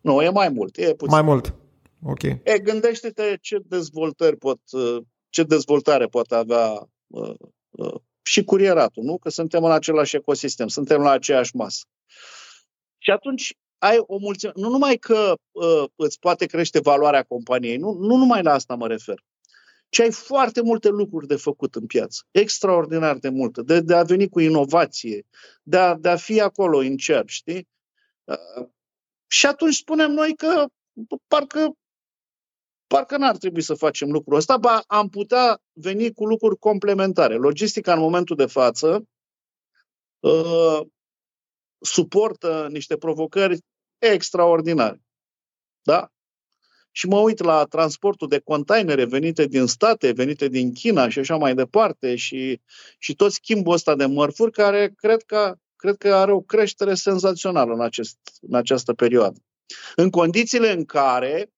Nu, 0.00 0.22
e 0.22 0.28
mai 0.28 0.48
mult. 0.48 0.76
E 0.76 0.94
puțin. 0.94 1.14
Mai 1.14 1.22
mult. 1.22 1.54
Ok. 2.02 2.22
E, 2.22 2.58
gândește-te 2.62 3.38
ce 3.40 3.58
dezvoltări 3.64 4.36
pot, 4.36 4.60
uh, 4.70 5.02
ce 5.28 5.42
dezvoltare 5.42 6.06
poate 6.06 6.34
avea 6.34 6.88
uh, 7.06 7.34
uh, 7.70 7.94
și 8.22 8.44
curieratul, 8.44 9.02
nu? 9.04 9.18
Că 9.18 9.28
suntem 9.28 9.64
în 9.64 9.70
același 9.70 10.16
ecosistem, 10.16 10.68
suntem 10.68 11.00
la 11.00 11.10
aceeași 11.10 11.56
masă. 11.56 11.84
Și 12.98 13.10
atunci 13.10 13.56
ai 13.78 13.96
o 14.06 14.18
mulțime. 14.18 14.52
Nu 14.54 14.68
numai 14.68 14.96
că 14.96 15.34
uh, 15.50 15.84
îți 15.96 16.18
poate 16.18 16.46
crește 16.46 16.80
valoarea 16.80 17.22
companiei, 17.22 17.76
nu, 17.76 17.92
nu 17.92 18.16
numai 18.16 18.42
la 18.42 18.52
asta 18.52 18.74
mă 18.74 18.86
refer 18.86 19.24
ci 19.88 20.00
ai 20.00 20.12
foarte 20.12 20.62
multe 20.62 20.88
lucruri 20.88 21.26
de 21.26 21.36
făcut 21.36 21.74
în 21.74 21.86
piață, 21.86 22.22
extraordinar 22.30 23.16
de 23.16 23.28
multe, 23.28 23.62
de, 23.62 23.80
de 23.80 23.94
a 23.94 24.02
veni 24.02 24.28
cu 24.28 24.40
inovație, 24.40 25.26
de 25.62 25.76
a, 25.76 25.94
de 25.94 26.08
a 26.08 26.16
fi 26.16 26.40
acolo 26.40 26.78
în 26.78 26.96
cer, 26.96 27.22
știi? 27.26 27.68
Uh, 28.24 28.68
și 29.26 29.46
atunci 29.46 29.74
spunem 29.74 30.10
noi 30.10 30.34
că 30.34 30.66
parcă, 31.26 31.72
parcă 32.86 33.16
n-ar 33.16 33.36
trebui 33.36 33.62
să 33.62 33.74
facem 33.74 34.10
lucrul 34.10 34.36
ăsta, 34.36 34.56
ba 34.56 34.82
am 34.86 35.08
putea 35.08 35.62
veni 35.72 36.12
cu 36.12 36.26
lucruri 36.26 36.58
complementare. 36.58 37.34
Logistica 37.34 37.92
în 37.92 38.00
momentul 38.00 38.36
de 38.36 38.46
față 38.46 39.08
uh, 40.20 40.80
suportă 41.80 42.68
niște 42.70 42.96
provocări 42.96 43.58
extraordinare. 43.98 45.02
Da? 45.82 46.12
Și 46.98 47.06
mă 47.06 47.18
uit 47.18 47.38
la 47.38 47.64
transportul 47.64 48.28
de 48.28 48.38
containere 48.38 49.04
venite 49.04 49.46
din 49.46 49.66
state, 49.66 50.10
venite 50.10 50.48
din 50.48 50.72
China 50.72 51.08
și 51.08 51.18
așa 51.18 51.36
mai 51.36 51.54
departe 51.54 52.16
și, 52.16 52.60
și 52.98 53.14
tot 53.14 53.32
schimbul 53.32 53.72
ăsta 53.72 53.94
de 53.94 54.06
mărfuri 54.06 54.50
care 54.50 54.92
cred 54.96 55.22
că, 55.22 55.54
cred 55.76 55.96
că 55.96 56.14
are 56.14 56.32
o 56.32 56.40
creștere 56.40 56.94
senzațională 56.94 57.72
în, 57.74 57.80
acest, 57.80 58.18
în 58.40 58.54
această 58.54 58.92
perioadă. 58.92 59.40
În 59.96 60.10
condițiile 60.10 60.72
în 60.72 60.84
care 60.84 61.50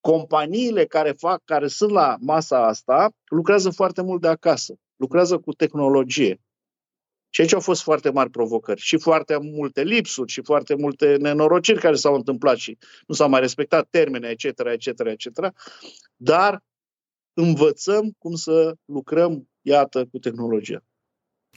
companiile 0.00 0.86
care 0.86 1.12
fac, 1.12 1.40
care 1.44 1.68
sunt 1.68 1.90
la 1.90 2.16
masa 2.20 2.66
asta, 2.66 3.10
lucrează 3.24 3.70
foarte 3.70 4.02
mult 4.02 4.20
de 4.20 4.28
acasă, 4.28 4.74
lucrează 4.96 5.38
cu 5.38 5.52
tehnologie. 5.52 6.40
Și 7.34 7.40
aici 7.40 7.54
au 7.54 7.60
fost 7.60 7.82
foarte 7.82 8.10
mari 8.10 8.30
provocări 8.30 8.80
și 8.80 8.98
foarte 8.98 9.38
multe 9.38 9.82
lipsuri 9.82 10.32
și 10.32 10.42
foarte 10.42 10.74
multe 10.74 11.16
nenorociri 11.16 11.80
care 11.80 11.94
s-au 11.94 12.14
întâmplat 12.14 12.56
și 12.56 12.78
nu 13.06 13.14
s-au 13.14 13.28
mai 13.28 13.40
respectat 13.40 13.86
termene, 13.90 14.28
etc., 14.28 14.60
etc., 14.64 14.86
etc. 14.86 15.28
Dar 16.16 16.62
învățăm 17.32 18.14
cum 18.18 18.34
să 18.34 18.74
lucrăm, 18.84 19.48
iată, 19.62 20.06
cu 20.10 20.18
tehnologia. 20.18 20.82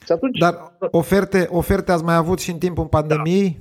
Și 0.06 0.12
atunci, 0.12 0.38
Dar 0.38 0.78
oferte, 0.92 1.48
oferte 1.52 1.92
ați 1.92 2.04
mai 2.04 2.16
avut 2.16 2.40
și 2.40 2.52
în 2.52 2.58
timpul 2.58 2.88
pandemiei? 2.88 3.58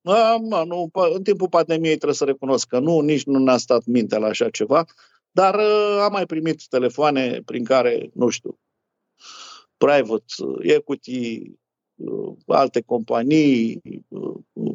Da. 0.00 0.36
Da, 0.48 0.64
nu, 0.64 0.90
în 1.14 1.22
timpul 1.22 1.48
pandemiei 1.48 1.94
trebuie 1.94 2.14
să 2.14 2.24
recunosc 2.24 2.66
că 2.68 2.78
nu, 2.78 3.00
nici 3.00 3.24
nu 3.24 3.38
ne-a 3.38 3.56
stat 3.56 3.84
mintea 3.84 4.18
la 4.18 4.26
așa 4.26 4.50
ceva, 4.50 4.84
dar 5.30 5.54
uh, 5.54 5.98
am 6.02 6.12
mai 6.12 6.26
primit 6.26 6.66
telefoane 6.68 7.40
prin 7.44 7.64
care, 7.64 8.10
nu 8.14 8.28
știu, 8.28 8.58
private 9.78 10.24
equity, 10.60 11.52
uh, 11.94 12.36
alte 12.46 12.80
companii 12.80 13.80
uh, 14.08 14.74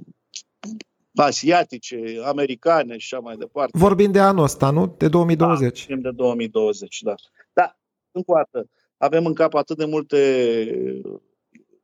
asiatice, 1.15 2.21
americane 2.23 2.97
și 2.97 3.13
așa 3.13 3.23
mai 3.23 3.37
departe. 3.37 3.77
Vorbim 3.77 4.11
de 4.11 4.19
anul 4.19 4.43
ăsta, 4.43 4.69
nu? 4.69 4.95
De 4.97 5.07
2020. 5.07 5.79
Da, 5.79 5.85
vorbim 5.87 6.11
de 6.11 6.15
2020, 6.15 7.01
da. 7.01 7.13
Da, 7.53 7.77
încă 8.11 8.31
o 8.31 8.35
dată, 8.35 8.69
avem 8.97 9.25
în 9.25 9.33
cap 9.33 9.53
atât 9.53 9.77
de 9.77 9.85
multe 9.85 10.17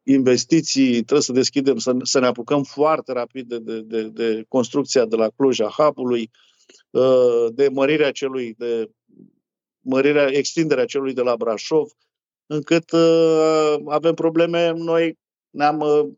investiții, 0.04 0.92
trebuie 0.92 1.22
să 1.22 1.32
deschidem, 1.32 1.78
să, 1.78 1.96
să 2.04 2.20
ne 2.20 2.26
apucăm 2.26 2.64
foarte 2.64 3.12
rapid 3.12 3.48
de, 3.48 3.60
de, 3.60 3.82
de, 3.82 4.04
de 4.04 4.46
construcția 4.48 5.06
de 5.06 5.16
la 5.16 5.30
Cluj 5.30 5.60
a 5.60 5.74
hub-ului, 5.78 6.32
uh, 6.90 7.46
de 7.54 7.70
mărirea 7.72 8.12
celui, 8.12 8.54
de 8.58 8.90
mărirea, 9.80 10.28
extinderea 10.28 10.86
celui 10.86 11.14
de 11.14 11.22
la 11.22 11.36
Brașov, 11.36 11.92
încât 12.52 12.92
uh, 12.92 13.76
avem 13.88 14.14
probleme, 14.14 14.72
noi 14.72 15.18
ne-am, 15.50 15.80
uh, 15.80 16.10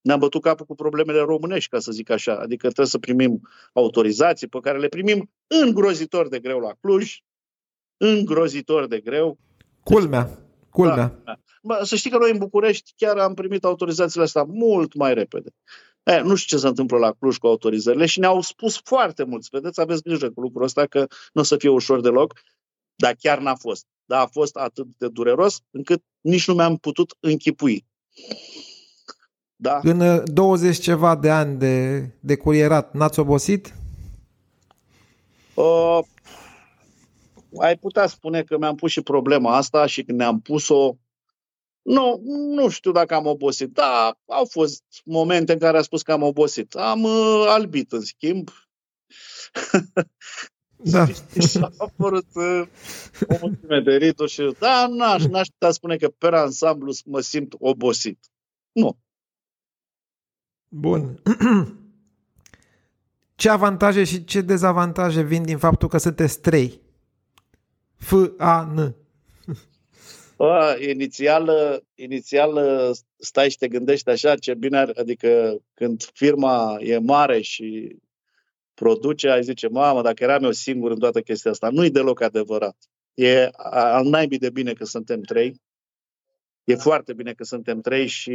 ne-am 0.00 0.18
bătut 0.18 0.42
capul 0.42 0.66
cu 0.66 0.74
problemele 0.74 1.20
românești, 1.20 1.70
ca 1.70 1.78
să 1.78 1.92
zic 1.92 2.10
așa. 2.10 2.32
Adică 2.36 2.66
trebuie 2.66 2.86
să 2.86 2.98
primim 2.98 3.40
autorizații 3.72 4.46
pe 4.46 4.58
care 4.60 4.78
le 4.78 4.88
primim 4.88 5.30
îngrozitor 5.46 6.28
de 6.28 6.38
greu 6.38 6.58
la 6.58 6.72
Cluj, 6.80 7.18
îngrozitor 7.96 8.86
de 8.86 9.00
greu. 9.00 9.38
Culmea, 9.82 10.28
culmea. 10.70 11.20
Da, 11.24 11.40
da. 11.62 11.84
Să 11.84 11.96
știi 11.96 12.10
că 12.10 12.18
noi 12.18 12.30
în 12.30 12.38
București 12.38 12.92
chiar 12.96 13.18
am 13.18 13.34
primit 13.34 13.64
autorizațiile 13.64 14.24
astea 14.24 14.42
mult 14.42 14.94
mai 14.94 15.14
repede. 15.14 15.50
E, 16.02 16.20
nu 16.20 16.34
știu 16.34 16.56
ce 16.56 16.62
se 16.62 16.68
întâmplă 16.68 16.98
la 16.98 17.12
Cluj 17.12 17.36
cu 17.36 17.46
autorizările 17.46 18.06
și 18.06 18.18
ne-au 18.18 18.40
spus 18.40 18.80
foarte 18.84 19.24
mulți, 19.24 19.48
vedeți, 19.52 19.80
aveți 19.80 20.02
grijă 20.02 20.30
cu 20.30 20.40
lucrul 20.40 20.62
ăsta 20.62 20.86
că 20.86 21.06
nu 21.32 21.40
o 21.40 21.44
să 21.44 21.56
fie 21.56 21.68
ușor 21.68 22.00
deloc, 22.00 22.40
dar 22.94 23.16
chiar 23.18 23.38
n-a 23.38 23.54
fost. 23.54 23.86
Dar 24.08 24.20
a 24.20 24.26
fost 24.26 24.56
atât 24.56 24.86
de 24.98 25.08
dureros 25.08 25.62
încât 25.70 26.02
nici 26.20 26.46
nu 26.46 26.54
mi-am 26.54 26.76
putut 26.76 27.16
închipui. 27.20 27.86
Da. 29.56 29.80
În 29.82 30.24
20 30.24 30.76
uh, 30.76 30.82
ceva 30.82 31.16
de 31.16 31.30
ani 31.30 31.58
de, 31.58 32.08
de 32.20 32.36
curierat, 32.36 32.94
n-ați 32.94 33.18
obosit? 33.18 33.74
Uh, 35.54 35.98
ai 37.60 37.76
putea 37.76 38.06
spune 38.06 38.42
că 38.42 38.58
mi-am 38.58 38.74
pus 38.74 38.90
și 38.90 39.00
problema 39.00 39.56
asta 39.56 39.86
și 39.86 40.02
când 40.02 40.18
ne-am 40.18 40.40
pus-o, 40.40 40.96
nu, 41.82 42.20
nu 42.54 42.68
știu 42.68 42.92
dacă 42.92 43.14
am 43.14 43.26
obosit. 43.26 43.72
Da, 43.72 44.18
au 44.26 44.44
fost 44.44 44.82
momente 45.04 45.52
în 45.52 45.58
care 45.58 45.78
a 45.78 45.82
spus 45.82 46.02
că 46.02 46.12
am 46.12 46.22
obosit. 46.22 46.74
Am 46.74 47.02
uh, 47.02 47.44
albit, 47.48 47.92
în 47.92 48.00
schimb. 48.00 48.50
Da. 50.82 51.06
și 51.06 51.58
a 51.60 51.72
apărut 51.76 52.26
uh, 52.34 52.62
o 53.28 53.36
mulțime 53.40 53.80
de 53.80 53.96
rituri 53.96 54.30
și 54.30 54.54
da, 54.58 54.86
n-aș, 54.90 55.24
n-aș 55.24 55.46
putea 55.46 55.70
spune 55.70 55.96
că 55.96 56.08
pe 56.08 56.26
ansamblu 56.26 56.92
mă 57.04 57.20
simt 57.20 57.54
obosit. 57.58 58.18
Nu. 58.72 58.98
Bun. 60.68 61.22
Ce 63.34 63.48
avantaje 63.48 64.04
și 64.04 64.24
ce 64.24 64.40
dezavantaje 64.40 65.22
vin 65.22 65.42
din 65.42 65.58
faptul 65.58 65.88
că 65.88 65.98
sunteți 65.98 66.40
trei? 66.40 66.80
F-A-N. 67.96 68.94
Bă, 70.36 70.78
inițial, 70.88 71.50
inițial 71.94 72.60
stai 73.16 73.50
și 73.50 73.56
te 73.56 73.68
gândești 73.68 74.08
așa, 74.08 74.34
ce 74.34 74.54
bine 74.54 74.78
ar, 74.78 74.92
adică 74.96 75.58
când 75.74 76.02
firma 76.12 76.76
e 76.80 76.98
mare 76.98 77.40
și 77.40 77.96
produce, 78.78 79.28
ai 79.28 79.42
zice, 79.42 79.68
mamă, 79.68 80.02
dacă 80.02 80.22
eram 80.22 80.44
eu 80.44 80.52
singur 80.52 80.90
în 80.90 80.98
toată 80.98 81.20
chestia 81.20 81.50
asta. 81.50 81.70
Nu-i 81.70 81.90
deloc 81.90 82.20
adevărat. 82.20 82.76
E 83.14 83.48
al 83.52 84.06
naibii 84.06 84.38
de 84.38 84.50
bine 84.50 84.72
că 84.72 84.84
suntem 84.84 85.20
trei. 85.20 85.60
E 86.64 86.74
foarte 86.74 87.12
bine 87.12 87.32
că 87.32 87.44
suntem 87.44 87.80
trei 87.80 88.06
și 88.06 88.32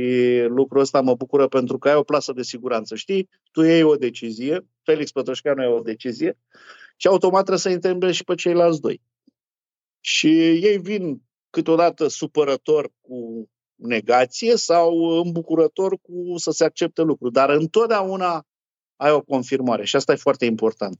lucrul 0.48 0.82
ăsta 0.82 1.02
mă 1.02 1.16
bucură 1.16 1.48
pentru 1.48 1.78
că 1.78 1.90
ai 1.90 1.96
o 1.96 2.04
plasă 2.04 2.34
de 2.34 2.44
siguranță. 2.44 2.96
Știi, 2.96 3.30
tu 3.52 3.62
iei 3.62 3.84
o 3.84 3.96
decizie, 3.96 4.68
Felix 4.82 5.12
Pătrășcanu 5.12 5.64
e 5.64 5.68
o 5.68 5.80
decizie 5.80 6.38
și 6.98 7.08
automat 7.08 7.40
trebuie 7.40 7.60
să 7.60 7.70
interveni 7.70 8.14
și 8.14 8.24
pe 8.24 8.36
ceilalți 8.36 8.82
doi. 8.82 9.02
Și 10.00 10.28
ei 10.66 10.78
vin 10.78 11.22
câteodată 11.50 12.08
supărător 12.08 12.92
cu 13.02 13.50
negație 13.76 14.56
sau 14.56 14.98
îmbucurător 14.98 15.98
cu 16.02 16.34
să 16.36 16.52
se 16.52 16.64
accepte 16.64 17.02
lucrul. 17.02 17.32
Dar 17.32 17.50
întotdeauna 17.50 18.46
ai 19.04 19.12
o 19.12 19.22
confirmare 19.22 19.86
și 19.86 19.96
asta 19.96 20.12
e 20.12 20.16
foarte 20.16 20.46
important. 20.46 20.98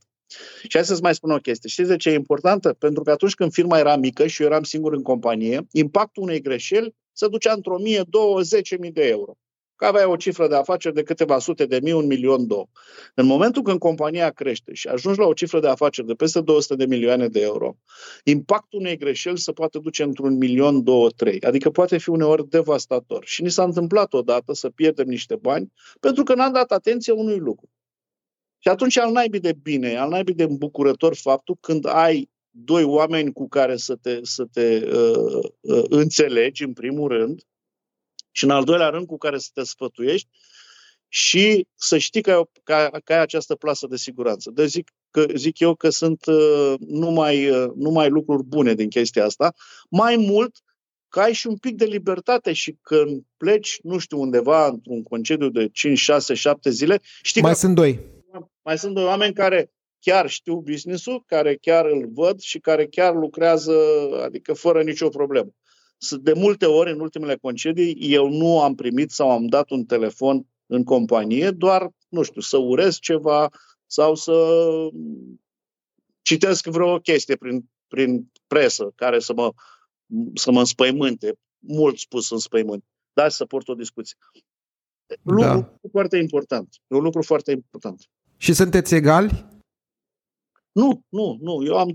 Și 0.62 0.70
hai 0.72 0.84
să-ți 0.84 1.02
mai 1.02 1.14
spun 1.14 1.30
o 1.30 1.36
chestie. 1.36 1.68
Știți 1.68 1.88
de 1.88 1.96
ce 1.96 2.10
e 2.10 2.14
importantă? 2.14 2.72
Pentru 2.72 3.02
că 3.02 3.10
atunci 3.10 3.34
când 3.34 3.52
firma 3.52 3.78
era 3.78 3.96
mică 3.96 4.26
și 4.26 4.42
eu 4.42 4.48
eram 4.48 4.62
singur 4.62 4.92
în 4.92 5.02
companie, 5.02 5.66
impactul 5.70 6.22
unei 6.22 6.40
greșeli 6.40 6.94
se 7.12 7.28
ducea 7.28 7.52
într-o 7.52 7.78
mie, 7.78 8.02
două, 8.08 8.40
zece 8.40 8.76
mii 8.76 8.92
de 8.92 9.06
euro 9.06 9.36
că 9.76 9.84
avea 9.84 10.08
o 10.08 10.16
cifră 10.16 10.48
de 10.48 10.54
afaceri 10.54 10.94
de 10.94 11.02
câteva 11.02 11.38
sute 11.38 11.66
de 11.66 11.78
mii, 11.82 11.92
un 11.92 12.06
milion, 12.06 12.46
două. 12.46 12.66
În 13.14 13.26
momentul 13.26 13.62
când 13.62 13.78
compania 13.78 14.30
crește 14.30 14.74
și 14.74 14.88
ajungi 14.88 15.18
la 15.18 15.26
o 15.26 15.32
cifră 15.32 15.60
de 15.60 15.68
afaceri 15.68 16.06
de 16.06 16.14
peste 16.14 16.40
200 16.40 16.74
de 16.74 16.86
milioane 16.86 17.28
de 17.28 17.40
euro, 17.40 17.76
impactul 18.24 18.78
unei 18.78 18.96
greșeli 18.96 19.38
se 19.38 19.52
poate 19.52 19.78
duce 19.78 20.02
într-un 20.02 20.36
milion, 20.36 20.82
două, 20.82 21.10
trei. 21.10 21.40
Adică 21.40 21.70
poate 21.70 21.98
fi 21.98 22.08
uneori 22.08 22.48
devastator. 22.48 23.24
Și 23.24 23.42
ni 23.42 23.50
s-a 23.50 23.62
întâmplat 23.62 24.12
odată 24.12 24.52
să 24.52 24.68
pierdem 24.68 25.06
niște 25.06 25.36
bani 25.36 25.72
pentru 26.00 26.22
că 26.22 26.34
n-am 26.34 26.52
dat 26.52 26.70
atenție 26.72 27.12
unui 27.12 27.38
lucru. 27.38 27.68
Și 28.64 28.70
atunci 28.70 28.98
al 28.98 29.12
naibii 29.12 29.40
de 29.40 29.52
bine, 29.62 29.96
al 29.96 30.08
naibii 30.08 30.34
de 30.34 30.42
îmbucurător 30.42 31.16
faptul 31.16 31.56
când 31.60 31.86
ai 31.86 32.30
doi 32.50 32.82
oameni 32.82 33.32
cu 33.32 33.48
care 33.48 33.76
să 33.76 33.96
te, 34.02 34.18
să 34.22 34.44
te 34.52 34.84
uh, 34.84 35.50
uh, 35.60 35.84
înțelegi, 35.88 36.64
în 36.64 36.72
primul 36.72 37.08
rând, 37.08 37.42
și 38.30 38.44
în 38.44 38.50
al 38.50 38.64
doilea 38.64 38.88
rând 38.88 39.06
cu 39.06 39.18
care 39.18 39.38
să 39.38 39.48
te 39.54 39.64
sfătuiești 39.64 40.28
și 41.08 41.66
să 41.74 41.98
știi 41.98 42.22
că, 42.22 42.42
că, 42.62 42.90
că 43.04 43.12
ai 43.12 43.20
această 43.20 43.54
plasă 43.54 43.86
de 43.86 43.96
siguranță. 43.96 44.50
Deci 44.54 44.68
zic, 44.68 44.90
că, 45.10 45.26
zic 45.34 45.58
eu 45.58 45.74
că 45.74 45.90
sunt 45.90 46.26
uh, 46.26 46.74
numai, 46.78 47.50
uh, 47.50 47.70
numai 47.74 48.08
lucruri 48.08 48.44
bune 48.44 48.74
din 48.74 48.88
chestia 48.88 49.24
asta. 49.24 49.54
Mai 49.90 50.16
mult, 50.16 50.56
că 51.08 51.20
ai 51.20 51.32
și 51.32 51.46
un 51.46 51.56
pic 51.56 51.76
de 51.76 51.84
libertate 51.84 52.52
și 52.52 52.76
când 52.80 53.22
pleci, 53.36 53.78
nu 53.82 53.98
știu, 53.98 54.20
undeva 54.20 54.66
într-un 54.66 55.02
concediu 55.02 55.48
de 55.48 55.68
5, 55.68 55.98
6, 55.98 56.34
7 56.34 56.70
zile, 56.70 57.00
știi 57.22 57.42
Mai 57.42 57.52
că 57.52 57.58
sunt 57.58 57.74
doi. 57.74 58.13
Mai 58.62 58.78
sunt 58.78 58.94
doi 58.94 59.04
oameni 59.04 59.34
care 59.34 59.72
chiar 60.00 60.28
știu 60.28 60.56
business-ul, 60.56 61.22
care 61.26 61.56
chiar 61.56 61.86
îl 61.86 62.08
văd 62.12 62.40
și 62.40 62.58
care 62.58 62.86
chiar 62.86 63.14
lucrează, 63.14 63.74
adică 64.22 64.52
fără 64.52 64.82
nicio 64.82 65.08
problemă 65.08 65.54
de 66.10 66.32
multe 66.32 66.66
ori, 66.66 66.90
în 66.90 67.00
ultimele 67.00 67.36
concedii, 67.36 67.96
eu 68.00 68.28
nu 68.28 68.60
am 68.60 68.74
primit 68.74 69.10
sau 69.10 69.30
am 69.30 69.46
dat 69.46 69.70
un 69.70 69.84
telefon 69.84 70.46
în 70.66 70.84
companie, 70.84 71.50
doar, 71.50 71.90
nu 72.08 72.22
știu, 72.22 72.40
să 72.40 72.56
urez 72.56 72.98
ceva 72.98 73.48
sau 73.86 74.14
să 74.14 74.32
citesc 76.22 76.66
vreo 76.66 76.98
chestie 76.98 77.36
prin, 77.36 77.70
prin 77.88 78.30
presă 78.46 78.92
care 78.94 79.18
să 79.18 79.32
mă, 79.32 79.52
să 80.34 80.50
mă 80.50 80.58
înspăimânte, 80.58 81.38
mult 81.58 81.98
spus 81.98 82.30
înspăimânt, 82.30 82.84
dar 83.12 83.30
să 83.30 83.44
port 83.44 83.68
o 83.68 83.74
discuție. 83.74 84.16
Lucru 85.22 85.60
da. 85.60 85.88
foarte 85.90 86.16
important. 86.16 86.68
E 86.86 86.96
un 86.96 87.02
lucru 87.02 87.22
foarte 87.22 87.50
important. 87.50 88.08
Și 88.36 88.52
sunteți 88.52 88.94
egali? 88.94 89.52
Nu, 90.72 91.02
nu, 91.08 91.38
nu. 91.40 91.64
Eu 91.64 91.78
am 91.78 91.92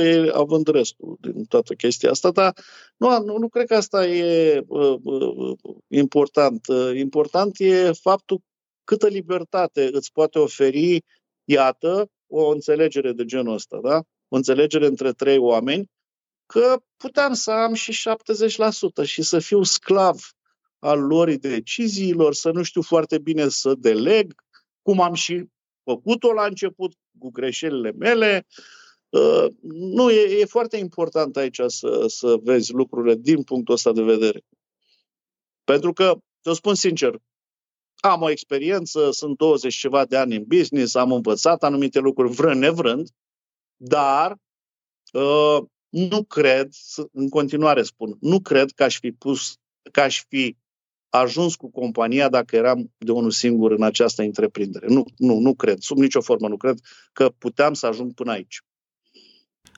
20%, 0.00 0.02
ei 0.02 0.30
având 0.32 0.66
restul 0.66 1.16
din 1.20 1.44
toată 1.44 1.74
chestia 1.74 2.10
asta, 2.10 2.30
dar 2.30 2.52
nu, 2.96 3.24
nu, 3.24 3.38
nu 3.38 3.48
cred 3.48 3.66
că 3.66 3.74
asta 3.74 4.06
e 4.06 4.62
uh, 4.66 4.96
uh, 5.02 5.56
important. 5.88 6.66
Uh, 6.66 6.90
important 6.94 7.58
e 7.58 7.92
faptul 7.92 8.40
câtă 8.84 9.06
libertate 9.06 9.88
îți 9.92 10.12
poate 10.12 10.38
oferi, 10.38 11.04
iată, 11.44 12.10
o 12.26 12.48
înțelegere 12.48 13.12
de 13.12 13.24
genul 13.24 13.54
ăsta, 13.54 13.80
da? 13.82 14.02
O 14.28 14.36
înțelegere 14.36 14.86
între 14.86 15.12
trei 15.12 15.38
oameni, 15.38 15.90
că 16.46 16.82
puteam 16.96 17.32
să 17.32 17.50
am 17.50 17.74
și 17.74 18.08
70% 19.02 19.04
și 19.04 19.22
să 19.22 19.38
fiu 19.38 19.62
sclav 19.62 20.20
al 20.78 21.00
lor 21.00 21.34
deciziilor, 21.36 22.34
să 22.34 22.50
nu 22.50 22.62
știu 22.62 22.82
foarte 22.82 23.18
bine 23.18 23.48
să 23.48 23.74
deleg, 23.74 24.34
cum 24.82 25.00
am 25.00 25.14
și 25.14 25.44
făcut-o 25.90 26.32
la 26.32 26.44
început 26.44 26.92
cu 27.18 27.30
greșelile 27.30 27.92
mele. 27.92 28.46
Uh, 29.08 29.46
nu, 29.70 30.10
e, 30.10 30.40
e 30.40 30.44
foarte 30.44 30.76
important 30.76 31.36
aici 31.36 31.60
să, 31.66 32.04
să 32.06 32.36
vezi 32.42 32.72
lucrurile 32.72 33.14
din 33.14 33.42
punctul 33.42 33.74
ăsta 33.74 33.92
de 33.92 34.02
vedere. 34.02 34.44
Pentru 35.64 35.92
că, 35.92 36.16
te 36.40 36.52
spun 36.52 36.74
sincer, 36.74 37.18
am 37.96 38.22
o 38.22 38.30
experiență, 38.30 39.10
sunt 39.10 39.36
20 39.36 39.74
ceva 39.74 40.04
de 40.04 40.16
ani 40.16 40.36
în 40.36 40.44
business, 40.46 40.94
am 40.94 41.12
învățat 41.12 41.62
anumite 41.62 41.98
lucruri 41.98 42.32
vrând 42.32 42.60
nevrând, 42.60 43.08
dar 43.76 44.36
uh, 45.12 45.58
nu 45.88 46.24
cred, 46.24 46.68
în 47.12 47.28
continuare 47.28 47.82
spun, 47.82 48.16
nu 48.20 48.40
cred 48.40 48.70
că 48.70 48.84
aș 48.84 48.98
fi 48.98 49.12
pus, 49.12 49.56
că 49.92 50.00
aș 50.00 50.24
fi 50.28 50.56
ajuns 51.08 51.54
cu 51.54 51.70
compania 51.70 52.28
dacă 52.28 52.56
eram 52.56 52.92
de 52.98 53.12
unul 53.12 53.30
singur 53.30 53.70
în 53.70 53.82
această 53.82 54.22
întreprindere. 54.22 54.86
Nu, 54.88 55.04
nu, 55.16 55.38
nu 55.38 55.54
cred, 55.54 55.78
sub 55.78 55.98
nicio 55.98 56.20
formă 56.20 56.48
nu 56.48 56.56
cred 56.56 56.78
că 57.12 57.30
puteam 57.38 57.74
să 57.74 57.86
ajung 57.86 58.14
până 58.14 58.32
aici. 58.32 58.60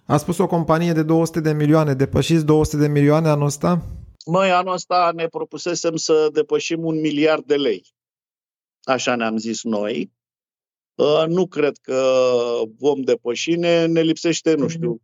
A 0.05 0.17
spus 0.17 0.39
o 0.39 0.47
companie 0.47 0.93
de 0.93 1.03
200 1.03 1.41
de 1.41 1.53
milioane, 1.53 1.95
depășiți 1.95 2.45
200 2.45 2.77
de 2.77 2.89
milioane 2.89 3.29
anul 3.29 3.47
ăsta? 3.47 3.87
Noi 4.25 4.51
anul 4.51 4.73
ăsta 4.73 5.11
ne 5.15 5.27
propusesem 5.27 5.97
să 5.97 6.29
depășim 6.33 6.85
un 6.85 7.01
miliard 7.01 7.45
de 7.45 7.57
lei. 7.57 7.83
Așa 8.83 9.15
ne-am 9.15 9.37
zis 9.37 9.63
noi. 9.63 10.13
Uh, 10.95 11.25
nu 11.27 11.47
cred 11.47 11.77
că 11.83 12.23
vom 12.79 13.01
depăși, 13.01 13.57
ne, 13.57 13.87
ne 13.87 14.01
lipsește, 14.01 14.55
nu 14.55 14.69
știu, 14.69 15.01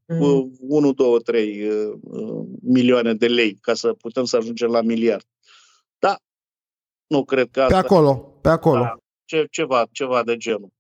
1, 0.59 0.93
2, 0.93 1.21
3 1.21 1.69
milioane 2.63 3.15
de 3.15 3.27
lei 3.27 3.59
ca 3.61 3.75
să 3.75 3.93
putem 3.93 4.25
să 4.25 4.37
ajungem 4.37 4.71
la 4.71 4.81
miliard. 4.81 5.27
Da, 7.15 7.21
nu 7.21 7.25
cred 7.25 7.49
că 7.51 7.63
asta... 7.63 7.81
Pe 7.81 7.85
acolo, 7.85 8.15
pe 8.41 8.49
acolo. 8.49 8.81
Da, 8.81 8.97
ce, 9.25 9.47
ceva, 9.51 9.87
ceva 9.93 10.23
de 10.23 10.37
genul. 10.37 10.73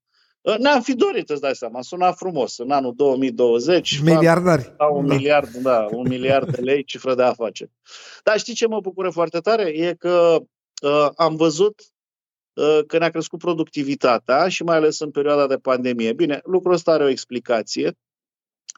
Ă, 0.45 0.57
ne-am 0.59 0.81
fi 0.81 0.95
dorit, 0.95 1.31
îți 1.31 1.41
dai 1.41 1.55
seama, 1.55 1.83
suna 1.83 2.13
frumos. 2.13 2.59
În 2.59 2.71
anul 2.71 2.95
2020... 2.95 4.01
Miliardari. 4.03 4.75
Da, 4.79 4.85
un, 4.85 5.07
da. 5.07 5.15
Miliard, 5.15 5.49
da, 5.49 5.87
un 5.91 6.09
miliard 6.09 6.57
de 6.57 6.61
lei 6.61 6.85
cifră 6.85 7.15
de 7.15 7.23
afaceri. 7.23 7.71
Dar 8.23 8.39
știi 8.39 8.55
ce 8.55 8.67
mă 8.67 8.81
bucură 8.81 9.11
foarte 9.11 9.39
tare? 9.39 9.63
E 9.63 9.95
că 9.95 10.37
uh, 10.83 11.09
am 11.17 11.37
văzut 11.37 11.83
uh, 12.53 12.81
că 12.87 12.99
ne-a 12.99 13.11
crescut 13.11 13.39
productivitatea 13.39 14.49
și 14.49 14.63
mai 14.63 14.77
ales 14.77 14.99
în 15.01 15.11
perioada 15.11 15.47
de 15.47 15.57
pandemie. 15.57 16.13
Bine, 16.13 16.41
lucrul 16.45 16.73
ăsta 16.73 16.93
are 16.93 17.05
o 17.05 17.09
explicație. 17.09 17.99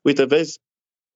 Uite, 0.03 0.25
vezi, 0.25 0.61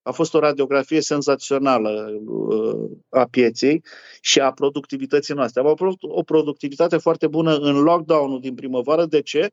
A 0.02 0.10
fost 0.10 0.34
o 0.34 0.38
radiografie 0.38 1.00
senzațională 1.00 2.20
uh, 2.24 2.90
a 3.08 3.24
pieței 3.24 3.82
și 4.20 4.40
a 4.40 4.52
productivității 4.52 5.34
noastre. 5.34 5.60
Am 5.60 5.66
avut 5.66 5.96
o 6.00 6.22
productivitate 6.22 6.96
foarte 6.96 7.26
bună 7.26 7.56
în 7.56 7.82
lockdown-ul 7.82 8.40
din 8.40 8.54
primăvară. 8.54 9.04
De 9.06 9.22
ce? 9.22 9.48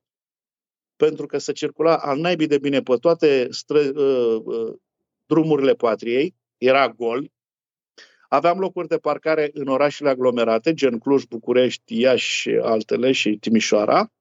Pentru 0.96 1.26
că 1.26 1.38
se 1.38 1.52
circula 1.52 1.98
al 1.98 2.20
naibii 2.20 2.48
de 2.48 2.58
bine 2.58 2.82
pe 2.82 2.96
toate 2.96 3.48
stră, 3.50 3.80
uh, 3.80 4.42
uh, 4.44 4.74
drumurile 5.26 5.74
patriei, 5.74 6.36
era 6.58 6.90
gol, 6.90 7.32
Aveam 8.30 8.60
locuri 8.60 8.88
de 8.88 8.98
parcare 8.98 9.50
în 9.54 9.68
orașele 9.68 10.10
aglomerate, 10.10 10.74
gen 10.74 10.98
Cluj, 10.98 11.24
București, 11.24 12.00
Iași 12.00 12.32
și 12.32 12.50
altele 12.62 13.12
și 13.12 13.38
Timișoara, 13.38 14.12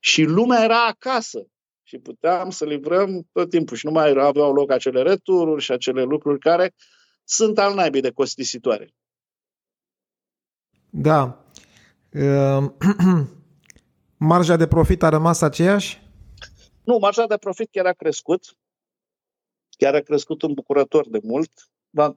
și 0.00 0.22
lumea 0.22 0.64
era 0.64 0.86
acasă 0.86 1.46
și 1.92 1.98
puteam 1.98 2.50
să 2.50 2.64
livrăm 2.64 3.28
tot 3.32 3.50
timpul 3.50 3.76
și 3.76 3.86
nu 3.86 3.92
mai 3.92 4.14
aveau 4.16 4.52
loc 4.52 4.70
acele 4.70 5.02
retururi 5.02 5.62
și 5.62 5.72
acele 5.72 6.02
lucruri 6.02 6.38
care 6.38 6.74
sunt 7.24 7.58
al 7.58 7.74
naibii 7.74 8.00
de 8.00 8.10
costisitoare. 8.10 8.94
Da. 10.90 11.46
Ehm, 12.10 12.76
marja 14.32 14.56
de 14.56 14.66
profit 14.66 15.02
a 15.02 15.08
rămas 15.08 15.40
aceeași? 15.40 16.02
Nu, 16.84 16.98
marja 16.98 17.26
de 17.26 17.36
profit 17.36 17.68
chiar 17.70 17.86
a 17.86 17.92
crescut. 17.92 18.56
Chiar 19.78 19.94
a 19.94 20.00
crescut 20.00 20.42
îmbucurător 20.42 21.08
de 21.08 21.18
mult. 21.22 21.50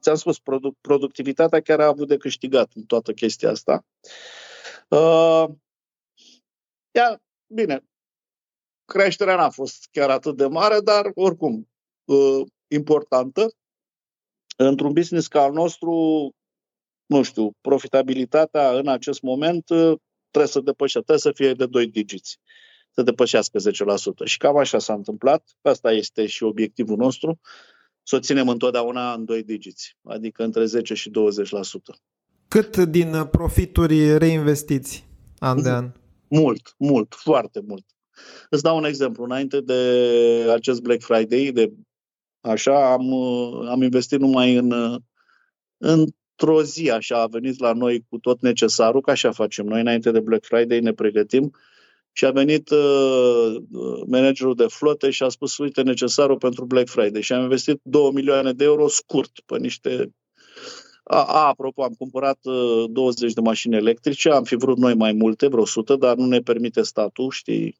Ți-am 0.00 0.16
spus, 0.16 0.38
produc- 0.40 0.80
productivitatea 0.80 1.60
chiar 1.60 1.80
a 1.80 1.86
avut 1.86 2.08
de 2.08 2.16
câștigat 2.16 2.70
în 2.74 2.82
toată 2.82 3.12
chestia 3.12 3.50
asta. 3.50 3.84
Uh, 4.88 5.44
ia, 6.90 7.22
bine, 7.46 7.84
creșterea 8.86 9.36
n-a 9.36 9.50
fost 9.50 9.88
chiar 9.90 10.10
atât 10.10 10.36
de 10.36 10.46
mare, 10.46 10.80
dar 10.80 11.10
oricum 11.14 11.68
uh, 12.04 12.46
importantă. 12.68 13.52
Într-un 14.56 14.92
business 14.92 15.26
ca 15.26 15.42
al 15.42 15.52
nostru, 15.52 15.90
nu 17.06 17.22
știu, 17.22 17.50
profitabilitatea 17.60 18.78
în 18.78 18.88
acest 18.88 19.22
moment 19.22 19.68
uh, 19.68 19.98
trebuie 20.30 20.52
să 20.52 20.60
depășească, 20.60 21.12
trebuie 21.12 21.32
să 21.32 21.42
fie 21.42 21.54
de 21.54 21.66
2 21.66 21.86
digiți, 21.86 22.38
să 22.90 23.02
depășească 23.02 23.58
10%. 23.58 24.24
Și 24.24 24.38
cam 24.38 24.56
așa 24.56 24.78
s-a 24.78 24.94
întâmplat. 24.94 25.44
Asta 25.62 25.92
este 25.92 26.26
și 26.26 26.42
obiectivul 26.42 26.96
nostru, 26.96 27.40
să 28.02 28.16
o 28.16 28.20
ținem 28.20 28.48
întotdeauna 28.48 29.12
în 29.12 29.24
2 29.24 29.42
digiți, 29.42 29.96
adică 30.04 30.44
între 30.44 30.64
10 30.64 30.94
și 30.94 31.10
20%. 31.10 31.12
Cât 32.48 32.76
din 32.76 33.24
profituri 33.30 34.18
reinvestiți 34.18 35.08
an 35.38 35.62
de 35.62 35.68
an? 35.68 35.92
Mult, 36.28 36.74
mult, 36.78 37.14
foarte 37.14 37.60
mult. 37.66 37.95
Îți 38.50 38.62
dau 38.62 38.76
un 38.76 38.84
exemplu. 38.84 39.24
Înainte 39.24 39.60
de 39.60 39.82
acest 40.52 40.80
Black 40.80 41.02
Friday, 41.02 41.50
de 41.52 41.72
așa, 42.40 42.92
am, 42.92 43.12
am 43.68 43.82
investit 43.82 44.20
numai 44.20 44.54
în, 44.54 45.00
într-o 45.76 46.62
zi, 46.62 46.90
așa, 46.90 47.20
a 47.20 47.26
venit 47.26 47.60
la 47.60 47.72
noi 47.72 48.04
cu 48.08 48.18
tot 48.18 48.40
necesarul, 48.40 49.00
că 49.00 49.10
așa 49.10 49.32
facem 49.32 49.66
noi, 49.66 49.80
înainte 49.80 50.10
de 50.10 50.20
Black 50.20 50.44
Friday 50.44 50.80
ne 50.80 50.92
pregătim 50.92 51.50
și 52.12 52.24
a 52.24 52.30
venit 52.30 52.70
uh, 52.70 53.56
managerul 54.06 54.54
de 54.54 54.66
flote 54.68 55.10
și 55.10 55.22
a 55.22 55.28
spus, 55.28 55.58
uite, 55.58 55.82
necesarul 55.82 56.36
pentru 56.36 56.64
Black 56.64 56.88
Friday. 56.88 57.22
Și 57.22 57.32
am 57.32 57.42
investit 57.42 57.80
2 57.82 58.10
milioane 58.12 58.52
de 58.52 58.64
euro 58.64 58.88
scurt 58.88 59.30
pe 59.46 59.58
niște 59.58 60.10
a, 61.08 61.24
a, 61.24 61.46
apropo, 61.46 61.82
am 61.82 61.94
cumpărat 61.98 62.38
uh, 62.42 62.84
20 62.90 63.32
de 63.32 63.40
mașini 63.40 63.76
electrice, 63.76 64.30
am 64.30 64.44
fi 64.44 64.56
vrut 64.56 64.78
noi 64.78 64.94
mai 64.94 65.12
multe, 65.12 65.46
vreo 65.46 65.62
100, 65.62 65.96
dar 65.96 66.16
nu 66.16 66.26
ne 66.26 66.40
permite 66.40 66.82
statul, 66.82 67.30
știi, 67.30 67.78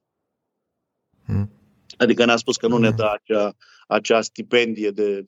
Hmm. 1.26 1.50
Adică 1.96 2.24
ne-a 2.24 2.36
spus 2.36 2.56
că 2.56 2.68
nu 2.68 2.78
ne 2.78 2.86
hmm. 2.86 2.96
dă 2.96 3.10
acea, 3.12 3.56
acea 3.86 4.20
stipendie 4.20 4.90
de 4.90 5.24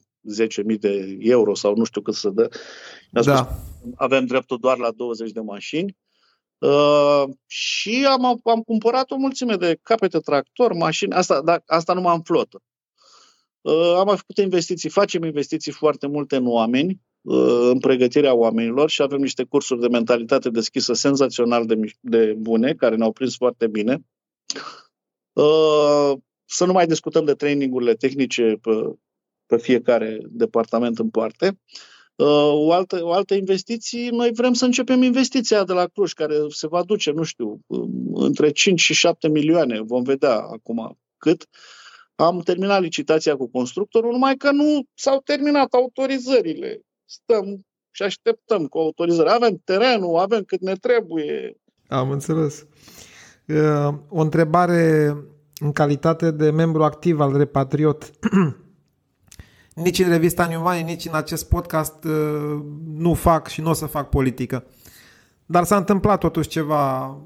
10.000 0.72 0.78
de 0.78 1.16
euro 1.18 1.54
sau 1.54 1.76
nu 1.76 1.84
știu 1.84 2.00
cât 2.00 2.14
să 2.14 2.28
dă. 2.28 2.48
Ne-a 3.10 3.22
spus 3.22 3.34
da. 3.34 3.44
că 3.44 3.54
avem 3.96 4.24
dreptul 4.24 4.58
doar 4.60 4.78
la 4.78 4.90
20 4.90 5.30
de 5.30 5.40
mașini. 5.40 5.96
Uh, 6.58 7.24
și 7.46 8.06
am, 8.08 8.40
am 8.44 8.60
cumpărat 8.66 9.10
o 9.10 9.16
mulțime 9.16 9.56
de 9.56 9.78
capete 9.82 10.18
tractor, 10.18 10.72
mașini, 10.72 11.12
asta, 11.12 11.42
da, 11.42 11.58
asta 11.66 11.92
numai 11.92 12.14
în 12.14 12.22
flotă. 12.22 12.62
Uh, 13.60 13.94
am 13.96 14.06
mai 14.06 14.16
făcut 14.16 14.36
investiții, 14.36 14.88
facem 14.88 15.22
investiții 15.22 15.72
foarte 15.72 16.06
multe 16.06 16.36
în 16.36 16.46
oameni, 16.46 17.00
uh, 17.20 17.68
în 17.70 17.78
pregătirea 17.78 18.34
oamenilor 18.34 18.90
și 18.90 19.02
avem 19.02 19.20
niște 19.20 19.44
cursuri 19.44 19.80
de 19.80 19.88
mentalitate 19.88 20.50
deschisă 20.50 20.92
senzațional 20.92 21.66
de, 21.66 21.80
de 22.00 22.34
bune, 22.38 22.74
care 22.74 22.96
ne-au 22.96 23.12
prins 23.12 23.36
foarte 23.36 23.66
bine. 23.66 23.92
Uh, 23.92 24.87
să 26.44 26.64
nu 26.64 26.72
mai 26.72 26.86
discutăm 26.86 27.24
de 27.24 27.34
trainingurile 27.34 27.94
tehnice 27.94 28.58
pe, 28.60 28.70
pe 29.46 29.56
fiecare 29.56 30.18
departament 30.28 30.98
în 30.98 31.10
parte. 31.10 31.58
Uh, 32.16 32.52
o 32.52 32.72
altă, 32.72 33.04
o 33.04 33.12
altă 33.12 33.34
investiție, 33.34 34.10
noi 34.10 34.30
vrem 34.32 34.52
să 34.52 34.64
începem 34.64 35.02
investiția 35.02 35.64
de 35.64 35.72
la 35.72 35.86
Cluj, 35.86 36.12
care 36.12 36.34
se 36.48 36.66
va 36.66 36.82
duce, 36.82 37.10
nu 37.10 37.22
știu, 37.22 37.60
um, 37.66 38.10
între 38.14 38.50
5 38.50 38.80
și 38.80 38.94
7 38.94 39.28
milioane, 39.28 39.80
vom 39.80 40.02
vedea 40.02 40.34
acum 40.34 40.98
cât. 41.16 41.46
Am 42.14 42.40
terminat 42.40 42.80
licitația 42.80 43.36
cu 43.36 43.50
constructorul, 43.50 44.12
numai 44.12 44.36
că 44.36 44.50
nu 44.50 44.82
s-au 44.94 45.20
terminat 45.24 45.74
autorizările. 45.74 46.80
Stăm 47.04 47.66
și 47.90 48.02
așteptăm 48.02 48.66
cu 48.66 48.78
autorizări. 48.78 49.30
Avem 49.30 49.60
terenul, 49.64 50.16
avem 50.18 50.42
cât 50.42 50.60
ne 50.60 50.74
trebuie. 50.74 51.56
Am 51.88 52.10
înțeles. 52.10 52.66
Uh, 53.48 53.94
o 54.08 54.20
întrebare 54.20 55.16
în 55.60 55.72
calitate 55.72 56.30
de 56.30 56.50
membru 56.50 56.84
activ 56.84 57.20
al 57.20 57.36
Repatriot. 57.36 58.10
nici 59.74 59.98
în 59.98 60.08
revista 60.08 60.46
New 60.46 60.60
Money, 60.60 60.82
nici 60.82 61.06
în 61.06 61.14
acest 61.14 61.48
podcast 61.48 62.04
uh, 62.04 62.62
nu 62.94 63.14
fac 63.14 63.46
și 63.46 63.60
nu 63.60 63.70
o 63.70 63.72
să 63.72 63.86
fac 63.86 64.08
politică. 64.08 64.64
Dar 65.46 65.64
s-a 65.64 65.76
întâmplat 65.76 66.18
totuși 66.18 66.48
ceva 66.48 67.16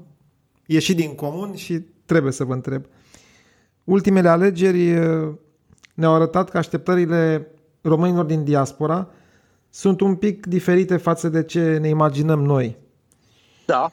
ieșit 0.65 0.95
din 0.95 1.15
comun 1.15 1.55
și 1.55 1.79
trebuie 2.05 2.31
să 2.31 2.43
vă 2.43 2.53
întreb. 2.53 2.85
Ultimele 3.83 4.29
alegeri 4.29 4.93
uh, 4.93 5.33
ne-au 5.93 6.13
arătat 6.13 6.49
că 6.49 6.57
așteptările 6.57 7.47
românilor 7.81 8.25
din 8.25 8.43
diaspora 8.43 9.07
sunt 9.69 10.01
un 10.01 10.15
pic 10.15 10.45
diferite 10.45 10.97
față 10.97 11.29
de 11.29 11.43
ce 11.43 11.77
ne 11.77 11.87
imaginăm 11.87 12.43
noi. 12.43 12.77
Da. 13.65 13.91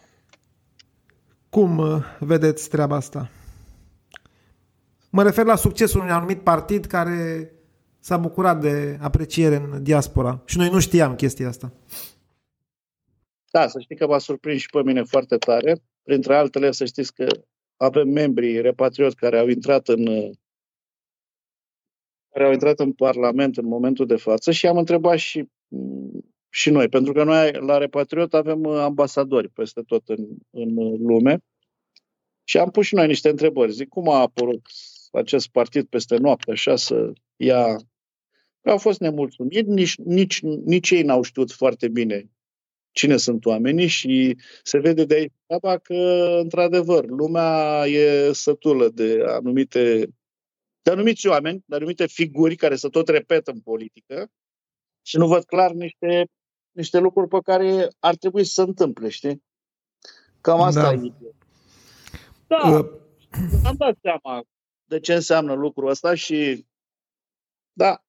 Cum 1.50 1.78
uh, 1.78 2.02
vedeți 2.20 2.68
treaba 2.68 2.96
asta? 2.96 3.30
Mă 5.10 5.22
refer 5.22 5.44
la 5.44 5.56
succesul 5.56 6.00
unui 6.00 6.12
anumit 6.12 6.40
partid 6.40 6.84
care 6.84 7.52
s-a 7.98 8.16
bucurat 8.16 8.60
de 8.60 8.98
apreciere 9.00 9.54
în 9.54 9.82
diaspora 9.82 10.42
și 10.44 10.56
noi 10.56 10.68
nu 10.68 10.80
știam 10.80 11.14
chestia 11.14 11.48
asta. 11.48 11.72
Da, 13.50 13.68
să 13.68 13.80
știi 13.80 13.96
că 13.96 14.06
m-a 14.06 14.18
surprins 14.18 14.60
și 14.60 14.68
pe 14.68 14.82
mine 14.82 15.02
foarte 15.02 15.36
tare. 15.36 15.82
Printre 16.02 16.36
altele, 16.36 16.70
să 16.70 16.84
știți 16.84 17.14
că 17.14 17.26
avem 17.76 18.08
membrii 18.08 18.60
repatrioți 18.60 19.16
care 19.16 19.38
au 19.38 19.48
intrat 19.48 19.88
în 19.88 20.04
care 22.32 22.44
au 22.44 22.52
intrat 22.52 22.78
în 22.78 22.92
Parlament 22.92 23.56
în 23.56 23.66
momentul 23.66 24.06
de 24.06 24.16
față 24.16 24.50
și 24.50 24.66
am 24.66 24.76
întrebat 24.76 25.18
și 25.18 25.48
și 26.50 26.70
noi, 26.70 26.88
pentru 26.88 27.12
că 27.12 27.24
noi 27.24 27.52
la 27.52 27.78
Repatriot 27.78 28.34
avem 28.34 28.62
uh, 28.62 28.78
ambasadori 28.78 29.48
peste 29.48 29.82
tot 29.86 30.08
în, 30.08 30.26
în 30.50 30.74
lume 31.06 31.44
și 32.44 32.58
am 32.58 32.70
pus 32.70 32.86
și 32.86 32.94
noi 32.94 33.06
niște 33.06 33.28
întrebări. 33.28 33.72
Zic, 33.72 33.88
cum 33.88 34.08
a 34.08 34.20
apărut 34.20 34.66
acest 35.12 35.48
partid 35.48 35.86
peste 35.86 36.16
noapte, 36.16 36.50
așa 36.50 36.76
să 36.76 37.12
ia... 37.36 37.76
Au 38.62 38.78
fost 38.78 39.00
nemulțumiți, 39.00 39.68
nici, 39.68 39.96
nici, 39.96 40.40
nici 40.42 40.90
ei 40.90 41.02
n-au 41.02 41.22
știut 41.22 41.52
foarte 41.52 41.88
bine 41.88 42.30
cine 42.92 43.16
sunt 43.16 43.44
oamenii 43.44 43.86
și 43.86 44.36
se 44.62 44.78
vede 44.78 45.04
de 45.04 45.14
aici 45.14 45.32
că, 45.82 45.94
într-adevăr, 46.42 47.06
lumea 47.06 47.82
e 47.86 48.32
sătulă 48.32 48.88
de 48.88 49.22
anumite 49.26 50.08
de 50.82 50.90
anumiți 50.90 51.26
oameni, 51.26 51.62
de 51.66 51.74
anumite 51.74 52.06
figuri 52.06 52.56
care 52.56 52.76
se 52.76 52.88
tot 52.88 53.08
repetă 53.08 53.50
în 53.50 53.60
politică 53.60 54.30
și 55.02 55.16
nu 55.16 55.26
văd 55.26 55.44
clar 55.44 55.70
niște 55.70 56.26
niște 56.72 56.98
lucruri 56.98 57.28
pe 57.28 57.38
care 57.44 57.88
ar 57.98 58.16
trebui 58.16 58.44
să 58.44 58.52
se 58.52 58.62
întâmple, 58.62 59.08
știi? 59.08 59.42
Cam 60.40 60.60
asta 60.60 60.82
da. 60.82 60.92
e. 60.92 61.12
Da, 62.46 62.68
uh. 62.68 62.86
am 63.64 63.74
dat 63.76 63.98
seama 64.02 64.44
de 64.84 65.00
ce 65.00 65.14
înseamnă 65.14 65.54
lucrul 65.54 65.88
ăsta 65.88 66.14
și 66.14 66.66
da. 67.72 68.04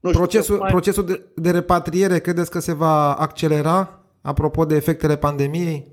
Nu 0.00 0.08
știu, 0.08 0.20
procesul 0.20 0.58
mai... 0.58 0.70
procesul 0.70 1.06
de, 1.06 1.32
de 1.36 1.50
repatriere 1.50 2.20
credeți 2.20 2.50
că 2.50 2.58
se 2.58 2.72
va 2.72 3.14
accelera 3.16 4.04
apropo 4.20 4.64
de 4.64 4.74
efectele 4.74 5.16
pandemiei? 5.16 5.90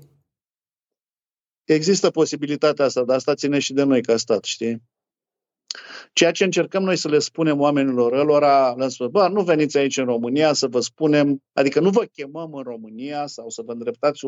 Există 1.64 2.10
posibilitatea 2.10 2.84
asta, 2.84 3.04
dar 3.04 3.16
asta 3.16 3.34
ține 3.34 3.58
și 3.58 3.72
de 3.72 3.82
noi 3.82 4.02
ca 4.02 4.16
stat, 4.16 4.44
știi? 4.44 4.82
Ceea 6.12 6.30
ce 6.30 6.44
încercăm 6.44 6.82
noi 6.82 6.96
să 6.96 7.08
le 7.08 7.18
spunem 7.18 7.60
oamenilor 7.60 8.12
ălora, 8.12 8.74
le 8.76 8.88
spun, 8.88 9.08
bă, 9.10 9.28
nu 9.28 9.42
veniți 9.42 9.78
aici 9.78 9.96
în 9.96 10.04
România 10.04 10.52
să 10.52 10.66
vă 10.66 10.80
spunem, 10.80 11.42
adică 11.52 11.80
nu 11.80 11.90
vă 11.90 12.04
chemăm 12.04 12.54
în 12.54 12.62
România 12.62 13.26
sau 13.26 13.48
să 13.48 13.62
vă 13.62 13.72
îndreptați 13.72 14.24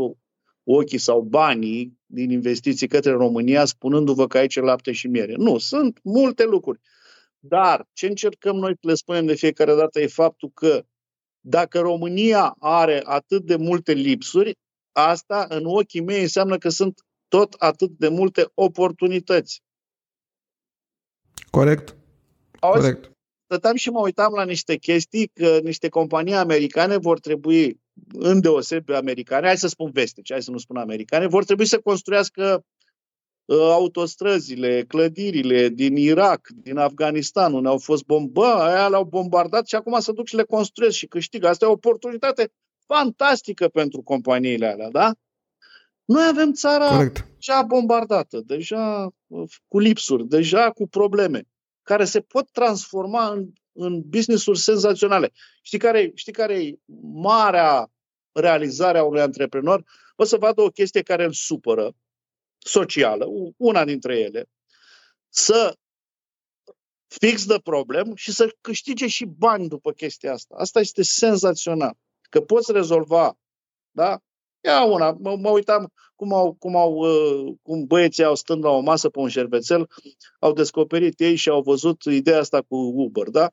ochii 0.64 0.98
sau 0.98 1.20
banii 1.20 1.98
din 2.06 2.30
investiții 2.30 2.88
către 2.88 3.10
România 3.10 3.64
spunându-vă 3.64 4.26
că 4.26 4.38
aici 4.38 4.56
e 4.56 4.60
lapte 4.60 4.92
și 4.92 5.06
miere. 5.06 5.34
Nu, 5.36 5.58
sunt 5.58 5.98
multe 6.02 6.44
lucruri. 6.44 6.80
Dar 7.38 7.88
ce 7.92 8.06
încercăm 8.06 8.56
noi 8.56 8.72
să 8.80 8.88
le 8.88 8.94
spunem 8.94 9.26
de 9.26 9.34
fiecare 9.34 9.74
dată 9.74 10.00
e 10.00 10.06
faptul 10.06 10.50
că 10.54 10.84
dacă 11.40 11.80
România 11.80 12.54
are 12.58 13.00
atât 13.04 13.44
de 13.44 13.56
multe 13.56 13.92
lipsuri, 13.92 14.58
asta 14.92 15.46
în 15.48 15.64
ochii 15.64 16.00
mei 16.00 16.20
înseamnă 16.20 16.58
că 16.58 16.68
sunt 16.68 17.00
tot 17.28 17.52
atât 17.52 17.90
de 17.90 18.08
multe 18.08 18.50
oportunități. 18.54 19.62
Corect. 21.52 21.96
Auzi? 22.60 22.80
Corect. 22.80 23.10
Stăteam 23.44 23.76
și 23.76 23.90
mă 23.90 24.00
uitam 24.00 24.32
la 24.34 24.44
niște 24.44 24.76
chestii 24.76 25.26
că 25.26 25.58
niște 25.62 25.88
companii 25.88 26.34
americane 26.34 26.96
vor 26.96 27.20
trebui, 27.20 27.80
îndeosebi 28.12 28.92
americane, 28.92 29.46
hai 29.46 29.56
să 29.56 29.68
spun 29.68 29.90
vestice, 29.90 30.32
hai 30.32 30.42
să 30.42 30.50
nu 30.50 30.58
spun 30.58 30.76
americane, 30.76 31.26
vor 31.26 31.44
trebui 31.44 31.66
să 31.66 31.78
construiască 31.78 32.64
uh, 33.44 33.58
autostrăzile, 33.58 34.84
clădirile 34.88 35.68
din 35.68 35.96
Irak, 35.96 36.48
din 36.54 36.76
Afganistan, 36.76 37.52
unde 37.52 37.68
au 37.68 37.78
fost 37.78 38.04
bombă, 38.04 38.46
aia 38.46 38.88
le-au 38.88 39.04
bombardat 39.04 39.66
și 39.66 39.74
acum 39.74 40.00
se 40.00 40.12
duc 40.12 40.26
și 40.26 40.36
le 40.36 40.44
construiesc 40.44 40.96
și 40.96 41.06
câștigă. 41.06 41.48
Asta 41.48 41.64
e 41.64 41.68
o 41.68 41.72
oportunitate 41.72 42.52
fantastică 42.86 43.68
pentru 43.68 44.02
companiile 44.02 44.66
alea, 44.66 44.90
da? 44.90 45.12
Noi 46.04 46.26
avem 46.26 46.52
țara 46.52 46.88
Correct. 46.88 47.28
deja 47.34 47.62
bombardată, 47.62 48.40
deja 48.40 49.14
uh, 49.26 49.50
cu 49.68 49.78
lipsuri, 49.78 50.28
deja 50.28 50.70
cu 50.70 50.88
probleme, 50.88 51.48
care 51.82 52.04
se 52.04 52.20
pot 52.20 52.50
transforma 52.50 53.28
în, 53.28 53.52
în 53.72 54.00
business-uri 54.00 54.58
senzaționale. 54.58 55.32
Știi 55.62 55.78
care, 55.78 56.12
știi 56.14 56.32
care 56.32 56.64
e 56.64 56.78
marea 57.12 57.90
realizare 58.32 58.98
a 58.98 59.04
unui 59.04 59.20
antreprenor? 59.20 59.84
O 60.16 60.24
să 60.24 60.36
vadă 60.36 60.60
o 60.60 60.68
chestie 60.68 61.02
care 61.02 61.24
îl 61.24 61.32
supără, 61.32 61.94
socială, 62.58 63.26
una 63.56 63.84
dintre 63.84 64.18
ele, 64.18 64.48
să 65.28 65.76
fix 67.06 67.46
de 67.46 67.60
problem 67.62 68.14
și 68.14 68.32
să 68.32 68.56
câștige 68.60 69.06
și 69.06 69.24
bani 69.24 69.68
după 69.68 69.92
chestia 69.92 70.32
asta. 70.32 70.54
Asta 70.58 70.80
este 70.80 71.02
senzațional. 71.02 71.96
Că 72.30 72.40
poți 72.40 72.72
rezolva 72.72 73.36
da? 73.90 74.20
Ia 74.64 74.84
una, 74.84 75.16
mă, 75.20 75.36
mă 75.36 75.50
uitam 75.50 75.92
cum, 76.16 76.32
au, 76.32 76.56
cum, 76.58 76.76
au, 76.76 76.92
uh, 76.92 77.54
cum 77.62 77.84
băieții 77.84 78.24
au 78.24 78.34
stând 78.34 78.64
la 78.64 78.70
o 78.70 78.80
masă 78.80 79.08
pe 79.08 79.18
un 79.18 79.28
șervețel, 79.28 79.88
au 80.38 80.52
descoperit 80.52 81.20
ei 81.20 81.36
și 81.36 81.48
au 81.48 81.62
văzut 81.62 82.02
ideea 82.02 82.38
asta 82.38 82.62
cu 82.68 82.76
Uber, 82.76 83.28
da? 83.28 83.50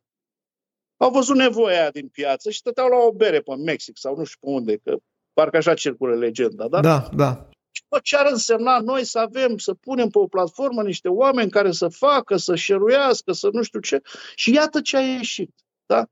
Au 0.98 1.12
văzut 1.12 1.36
nevoia 1.36 1.80
aia 1.80 1.90
din 1.90 2.08
piață 2.08 2.50
și 2.50 2.58
stăteau 2.58 2.88
la 2.88 2.98
o 2.98 3.12
bere 3.12 3.40
pe 3.42 3.56
Mexic 3.56 3.98
sau 3.98 4.16
nu 4.16 4.24
știu 4.24 4.40
pe 4.42 4.54
unde, 4.54 4.78
că 4.78 4.98
parcă 5.34 5.58
așa 5.58 5.74
circulă 5.74 6.16
legenda, 6.16 6.68
da? 6.68 6.80
Da, 6.80 7.10
da. 7.16 7.50
Și 7.72 7.84
bă, 7.88 8.00
ce 8.04 8.18
ar 8.18 8.28
însemna 8.32 8.80
noi 8.80 9.04
să 9.04 9.20
avem, 9.20 9.58
să 9.58 9.74
punem 9.74 10.08
pe 10.10 10.20
o 10.20 10.28
platformă 10.28 10.84
niște 10.84 11.08
oameni 11.08 11.50
care 11.50 11.72
să 11.72 11.88
facă, 11.88 12.38
să 12.38 12.56
șeruiască, 12.56 13.32
să 13.32 13.50
nu 13.52 13.62
știu 13.62 13.80
ce. 13.80 14.02
Și 14.36 14.54
iată 14.54 14.82
ce 14.82 14.98
a 14.98 15.02
ieșit. 15.02 15.56
Da? 15.86 16.06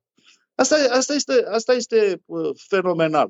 Asta, 0.56 0.76
asta 0.92 1.14
este, 1.14 1.46
asta 1.50 1.74
este 1.74 2.22
uh, 2.26 2.50
fenomenal. 2.68 3.30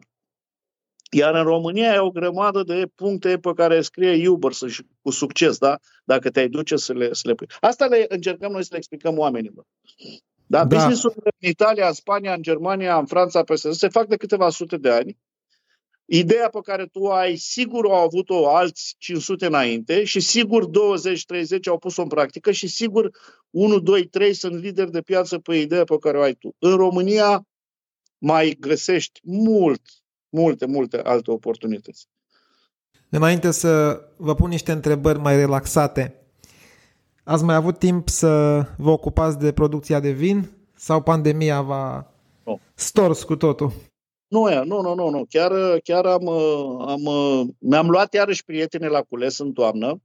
Iar 1.11 1.35
în 1.35 1.43
România 1.43 1.93
e 1.93 1.99
o 1.99 2.11
grămadă 2.11 2.63
de 2.63 2.87
puncte 2.95 3.37
pe 3.37 3.53
care 3.55 3.81
scrie 3.81 4.27
Uber 4.27 4.51
să 4.51 4.67
cu 5.01 5.11
succes, 5.11 5.57
da? 5.57 5.77
Dacă 6.03 6.29
te-ai 6.29 6.49
duce 6.49 6.75
să 6.75 6.93
le, 6.93 7.13
să 7.13 7.21
le 7.23 7.33
pui. 7.33 7.47
Asta 7.59 7.85
le 7.85 8.05
încercăm 8.09 8.51
noi 8.51 8.63
să 8.63 8.69
le 8.71 8.77
explicăm 8.77 9.17
oamenilor. 9.17 9.65
Da? 10.47 10.65
da. 10.65 10.75
Business-ul 10.75 11.13
în 11.15 11.49
Italia, 11.49 11.87
în 11.87 11.93
Spania, 11.93 12.33
în 12.33 12.41
Germania, 12.41 12.97
în 12.97 13.05
Franța, 13.05 13.43
peste 13.43 13.71
se 13.71 13.87
fac 13.87 14.07
de 14.07 14.15
câteva 14.15 14.49
sute 14.49 14.77
de 14.77 14.89
ani. 14.89 15.17
Ideea 16.09 16.49
pe 16.49 16.59
care 16.63 16.85
tu 16.85 17.05
ai, 17.05 17.35
sigur 17.35 17.85
au 17.85 18.03
avut-o 18.03 18.49
alți 18.49 18.95
500 18.97 19.45
înainte 19.45 20.03
și 20.03 20.19
sigur 20.19 20.69
20-30 20.69 20.69
au 21.65 21.77
pus-o 21.77 22.01
în 22.01 22.07
practică 22.07 22.51
și 22.51 22.67
sigur 22.67 23.09
1, 23.49 23.79
2, 23.79 24.07
3 24.07 24.33
sunt 24.33 24.61
lideri 24.61 24.91
de 24.91 25.01
piață 25.01 25.39
pe 25.39 25.55
ideea 25.55 25.83
pe 25.83 25.97
care 25.97 26.17
o 26.17 26.21
ai 26.21 26.33
tu. 26.33 26.55
În 26.59 26.75
România 26.75 27.47
mai 28.17 28.55
găsești 28.59 29.19
mult, 29.23 29.81
multe, 30.29 30.65
multe 30.65 30.97
alte 30.97 31.31
oportunități. 31.31 32.07
Înainte 33.09 33.51
să 33.51 34.01
vă 34.17 34.35
pun 34.35 34.49
niște 34.49 34.71
întrebări 34.71 35.19
mai 35.19 35.35
relaxate, 35.35 36.15
ați 37.23 37.43
mai 37.43 37.55
avut 37.55 37.79
timp 37.79 38.09
să 38.09 38.63
vă 38.77 38.89
ocupați 38.89 39.39
de 39.39 39.51
producția 39.51 39.99
de 39.99 40.11
vin 40.11 40.49
sau 40.75 41.01
pandemia 41.01 41.61
v-a 41.61 42.13
no. 42.43 42.57
stors 42.73 43.23
cu 43.23 43.35
totul? 43.35 43.71
Nu, 44.27 44.63
nu, 44.63 44.81
nu, 44.81 44.93
nu, 44.95 45.09
nu. 45.09 45.25
Chiar, 45.29 45.79
chiar 45.83 46.05
am, 46.05 46.27
am, 46.87 47.01
mi-am 47.59 47.89
luat 47.89 48.13
iarăși 48.13 48.43
prieteni 48.43 48.89
la 48.89 49.01
cules 49.01 49.37
în 49.39 49.53
toamnă. 49.53 50.01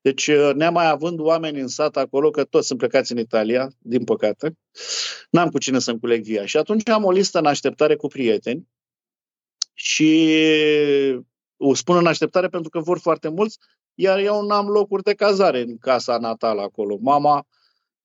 Deci, 0.00 0.30
mai 0.70 0.90
având 0.90 1.20
oameni 1.20 1.60
în 1.60 1.68
sat 1.68 1.96
acolo, 1.96 2.30
că 2.30 2.44
toți 2.44 2.66
sunt 2.66 2.78
plecați 2.78 3.12
în 3.12 3.18
Italia, 3.18 3.70
din 3.78 4.04
păcate, 4.04 4.56
n-am 5.30 5.48
cu 5.48 5.58
cine 5.58 5.78
să-mi 5.78 6.00
culeg 6.00 6.22
via. 6.22 6.46
Și 6.46 6.56
atunci 6.56 6.88
am 6.88 7.04
o 7.04 7.10
listă 7.10 7.38
în 7.38 7.46
așteptare 7.46 7.96
cu 7.96 8.06
prieteni 8.06 8.68
și 9.74 10.38
o 11.56 11.74
spun 11.74 11.96
în 11.96 12.06
așteptare 12.06 12.48
pentru 12.48 12.70
că 12.70 12.80
vor 12.80 12.98
foarte 12.98 13.28
mulți, 13.28 13.58
iar 13.94 14.18
eu 14.18 14.46
n-am 14.46 14.66
locuri 14.66 15.02
de 15.02 15.14
cazare 15.14 15.60
în 15.60 15.78
casa 15.78 16.18
natală 16.18 16.60
acolo. 16.60 16.98
Mama, 17.00 17.46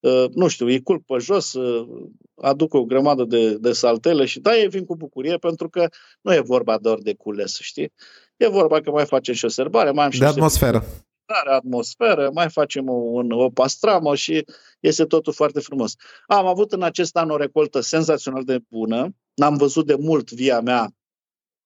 ă, 0.03 0.27
nu 0.33 0.47
știu, 0.47 0.65
îi 0.65 0.81
culc 0.81 1.05
pe 1.05 1.17
jos, 1.17 1.53
ă, 1.53 1.87
aduc 2.35 2.73
o 2.73 2.85
grămadă 2.85 3.23
de, 3.23 3.57
de 3.57 3.71
saltele 3.71 4.25
și 4.25 4.39
da, 4.39 4.57
ei 4.57 4.67
vin 4.67 4.85
cu 4.85 4.95
bucurie 4.95 5.37
pentru 5.37 5.69
că 5.69 5.87
nu 6.21 6.33
e 6.33 6.39
vorba 6.39 6.77
doar 6.77 6.97
de 6.97 7.13
cules, 7.13 7.57
știi? 7.59 7.93
E 8.37 8.47
vorba 8.47 8.81
că 8.81 8.91
mai 8.91 9.05
facem 9.05 9.33
și 9.33 9.45
o 9.45 9.47
serbare, 9.47 9.91
mai 9.91 10.05
am 10.05 10.11
și 10.11 10.19
de 10.19 10.25
atmosferă. 10.25 10.83
Are 11.25 11.51
atmosferă, 11.51 12.29
mai 12.33 12.49
facem 12.49 12.89
o, 12.89 12.93
un, 12.93 13.31
o 13.31 13.49
pastramă 13.49 14.15
și 14.15 14.45
este 14.79 15.05
totul 15.05 15.33
foarte 15.33 15.59
frumos. 15.59 15.93
Am 16.27 16.45
avut 16.45 16.71
în 16.71 16.81
acest 16.83 17.17
an 17.17 17.29
o 17.29 17.37
recoltă 17.37 17.79
senzațional 17.79 18.43
de 18.43 18.59
bună. 18.69 19.09
N-am 19.33 19.55
văzut 19.55 19.85
de 19.85 19.95
mult 19.95 20.31
via 20.31 20.59
mea 20.59 20.93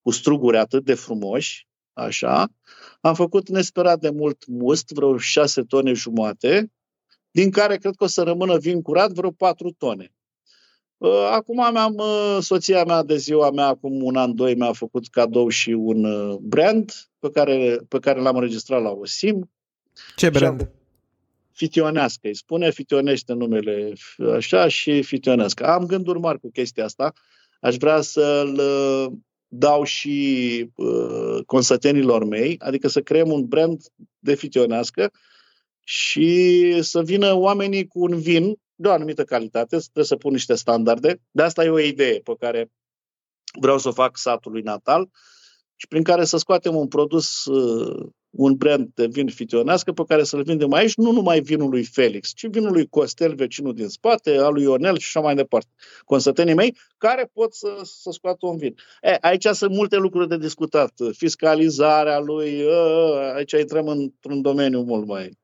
cu 0.04 0.12
struguri 0.12 0.58
atât 0.58 0.84
de 0.84 0.94
frumoși, 0.94 1.68
așa. 1.94 2.48
Am 3.02 3.14
făcut 3.14 3.50
nesperat 3.50 4.00
de 4.00 4.10
mult 4.10 4.48
must, 4.48 4.90
vreo 4.90 5.18
șase 5.18 5.62
tone 5.62 5.94
jumate, 5.94 6.72
din 7.32 7.52
care 7.52 7.78
cred 7.78 7.96
că 7.96 8.04
o 8.04 8.08
să 8.08 8.24
rămână 8.24 8.58
vin 8.58 8.82
curat 8.82 9.12
vreo 9.12 9.32
patru 9.32 9.72
tone. 9.78 10.14
Uh, 10.98 11.30
acum 11.32 11.56
mi-am, 11.72 11.96
uh, 11.96 12.38
soția 12.42 12.84
mea 12.84 13.04
de 13.04 13.18
ziua 13.18 13.52
mea, 13.52 13.66
acum 13.66 14.04
un 14.04 14.16
an, 14.16 14.36
doi, 14.36 14.56
mi-a 14.56 14.74
făcut 14.74 15.08
cadou 15.08 15.50
și 15.50 15.70
un 15.70 16.04
uh, 16.04 16.38
brand 16.42 16.92
pe 17.20 17.30
care, 17.30 17.80
pe 17.88 18.00
care 18.00 18.22
l-am 18.22 18.36
înregistrat 18.36 18.82
la 18.82 18.90
OSIM. 18.90 19.52
Ce 20.16 20.30
brand? 20.30 20.70
Fitionească, 21.52 22.28
îi 22.28 22.36
spune, 22.36 22.72
fitionește 22.72 23.34
numele 23.34 23.94
așa 24.36 24.68
și 24.68 25.02
fitionească. 25.02 25.66
Am 25.66 25.86
gânduri 25.86 26.20
mari 26.20 26.40
cu 26.40 26.50
chestia 26.52 26.84
asta. 26.84 27.14
Aș 27.62 27.76
vrea 27.76 28.02
să-l 28.02 28.62
dau 29.56 29.84
și 29.84 30.70
uh, 30.76 31.46
consătenilor 31.46 32.26
mei, 32.26 32.56
adică 32.60 32.88
să 32.88 33.02
creăm 33.02 33.32
un 33.32 33.46
brand 33.46 33.82
de 34.20 34.36
fitionească 34.36 35.12
și 35.84 36.82
să 36.82 37.04
vină 37.04 37.34
oamenii 37.34 37.88
cu 37.88 38.00
un 38.00 38.20
vin 38.20 38.56
de 38.76 38.88
o 38.88 38.92
anumită 38.92 39.24
calitate, 39.24 39.78
trebuie 39.78 40.06
să 40.06 40.16
pun 40.16 40.32
niște 40.32 40.56
standarde. 40.56 41.22
De 41.32 41.42
asta 41.42 41.64
e 41.64 41.70
o 41.70 41.80
idee 41.80 42.20
pe 42.20 42.36
care 42.40 42.72
vreau 43.60 43.78
să 43.78 43.88
o 43.88 43.92
fac 43.92 44.18
satului 44.18 44.62
natal 44.62 45.10
și 45.76 45.88
prin 45.88 46.04
care 46.04 46.26
să 46.26 46.38
scoatem 46.38 46.76
un 46.76 46.88
produs 46.88 47.46
uh, 47.46 48.10
un 48.36 48.54
brand 48.54 48.90
de 48.94 49.08
vin 49.12 49.28
fitionească 49.28 49.92
pe 49.92 50.04
care 50.08 50.24
să-l 50.24 50.44
vindem 50.44 50.74
aici, 50.74 50.96
nu 50.96 51.12
numai 51.12 51.40
vinul 51.40 51.70
lui 51.70 51.84
Felix, 51.84 52.32
ci 52.34 52.48
vinul 52.48 52.72
lui 52.72 52.88
Costel, 52.88 53.36
vecinul 53.36 53.74
din 53.74 53.88
spate, 53.88 54.38
al 54.38 54.54
lui 54.54 54.64
Ionel 54.64 54.98
și 54.98 55.08
așa 55.08 55.26
mai 55.26 55.36
departe. 55.36 55.70
Consătenii 56.06 56.54
mei 56.54 56.78
care 56.98 57.30
pot 57.34 57.54
să, 57.54 57.68
să 57.84 58.10
scoată 58.12 58.46
un 58.46 58.58
vin. 58.58 58.76
E, 59.02 59.18
aici 59.22 59.46
sunt 59.46 59.72
multe 59.72 59.96
lucruri 59.96 60.28
de 60.28 60.38
discutat. 60.38 60.94
Fiscalizarea 61.12 62.20
lui, 62.20 62.64
ă, 62.68 63.34
aici 63.36 63.52
intrăm 63.52 63.88
într-un 63.88 64.42
domeniu 64.42 64.82
mult 64.82 65.08
mai... 65.08 65.38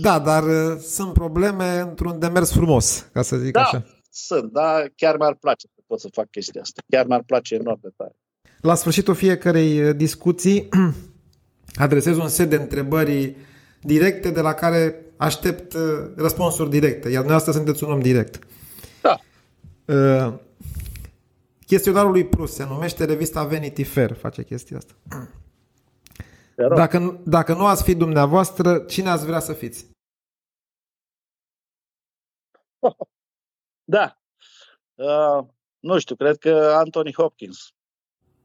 Da, 0.00 0.18
dar 0.18 0.42
uh, 0.42 0.78
sunt 0.78 1.12
probleme 1.12 1.78
într-un 1.78 2.18
demers 2.18 2.52
frumos, 2.52 3.08
ca 3.12 3.22
să 3.22 3.36
zic 3.36 3.52
da, 3.52 3.60
așa. 3.60 3.86
sunt, 4.10 4.52
da, 4.52 4.82
chiar 4.96 5.16
mi-ar 5.16 5.34
place 5.34 5.66
să 5.74 5.80
pot 5.86 6.00
să 6.00 6.08
fac 6.12 6.30
chestia 6.30 6.60
asta. 6.60 6.82
Chiar 6.88 7.06
mi-ar 7.06 7.22
place 7.26 7.54
enorm 7.54 7.78
de 7.82 7.88
tare. 7.96 8.16
La 8.60 8.74
sfârșitul 8.74 9.14
fiecarei 9.14 9.82
uh, 9.82 9.96
discuții 9.96 10.68
adresez 11.74 12.16
un 12.16 12.28
set 12.28 12.50
de 12.50 12.56
întrebări 12.56 13.36
directe 13.80 14.30
de 14.30 14.40
la 14.40 14.54
care 14.54 15.04
aștept 15.16 15.72
uh, 15.72 15.80
răspunsuri 16.16 16.70
directe, 16.70 17.08
iar 17.08 17.22
dumneavoastră 17.22 17.52
sunteți 17.52 17.84
un 17.84 17.90
om 17.90 18.00
direct. 18.00 18.46
Da. 19.02 19.18
Uh, 19.84 20.34
chestionarul 21.66 22.10
lui 22.10 22.26
Prus 22.26 22.54
se 22.54 22.64
numește 22.64 23.04
revista 23.04 23.44
Vanity 23.44 23.84
Fair, 23.84 24.12
face 24.12 24.44
chestia 24.44 24.76
asta. 24.76 24.94
Dacă, 26.74 27.20
dacă 27.24 27.54
nu 27.54 27.66
ați 27.66 27.82
fi 27.82 27.94
dumneavoastră, 27.94 28.78
cine 28.78 29.08
ați 29.08 29.26
vrea 29.26 29.40
să 29.40 29.52
fiți? 29.52 29.86
Da. 33.84 34.20
Uh, 34.94 35.46
nu 35.78 35.98
știu, 35.98 36.14
cred 36.14 36.38
că 36.38 36.74
Anthony 36.76 37.12
Hopkins. 37.14 37.72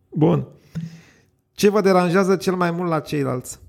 Bun. 0.10 0.48
Ce 1.56 1.70
vă 1.70 1.82
deranjează 1.82 2.36
cel 2.38 2.56
mai 2.56 2.72
mult 2.72 2.90
la 2.90 3.00
ceilalți? 3.00 3.60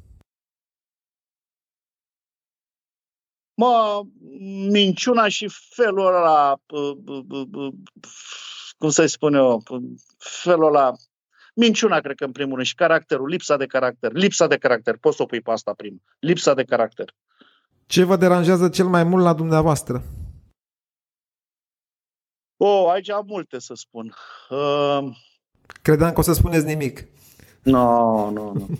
Mă, 3.54 4.02
minciuna 4.70 5.28
și 5.28 5.48
felul 5.74 6.06
ăla, 6.06 6.60
cum 8.78 8.88
să-i 8.88 9.08
spun 9.08 9.34
eu, 9.34 9.62
felul 10.18 10.66
ăla, 10.66 10.92
minciuna, 11.54 12.00
cred 12.00 12.16
că, 12.16 12.24
în 12.24 12.32
primul 12.32 12.54
rând, 12.54 12.66
și 12.66 12.74
caracterul, 12.74 13.28
lipsa 13.28 13.56
de 13.56 13.66
caracter. 13.66 14.12
Lipsa 14.12 14.46
de 14.46 14.56
caracter, 14.56 14.96
poți 14.96 15.16
să 15.16 15.22
o 15.22 15.26
pui 15.26 15.40
pe 15.40 15.50
asta 15.50 15.72
primul. 15.72 16.02
Lipsa 16.18 16.54
de 16.54 16.64
caracter. 16.64 17.14
Ce 17.86 18.04
vă 18.04 18.16
deranjează 18.16 18.68
cel 18.68 18.86
mai 18.86 19.04
mult 19.04 19.24
la 19.24 19.32
dumneavoastră? 19.32 20.02
O, 22.56 22.66
oh, 22.66 22.90
aici 22.92 23.10
am 23.10 23.24
multe 23.26 23.58
să 23.58 23.74
spun. 23.74 24.14
Uh... 24.50 25.16
Credeam 25.82 26.12
că 26.12 26.18
o 26.18 26.22
să 26.22 26.32
spuneți 26.32 26.66
nimic. 26.66 27.04
Nu, 27.66 27.72
no, 27.72 28.30
nu, 28.30 28.44
no, 28.44 28.52
nu. 28.52 28.66
No. 28.68 28.76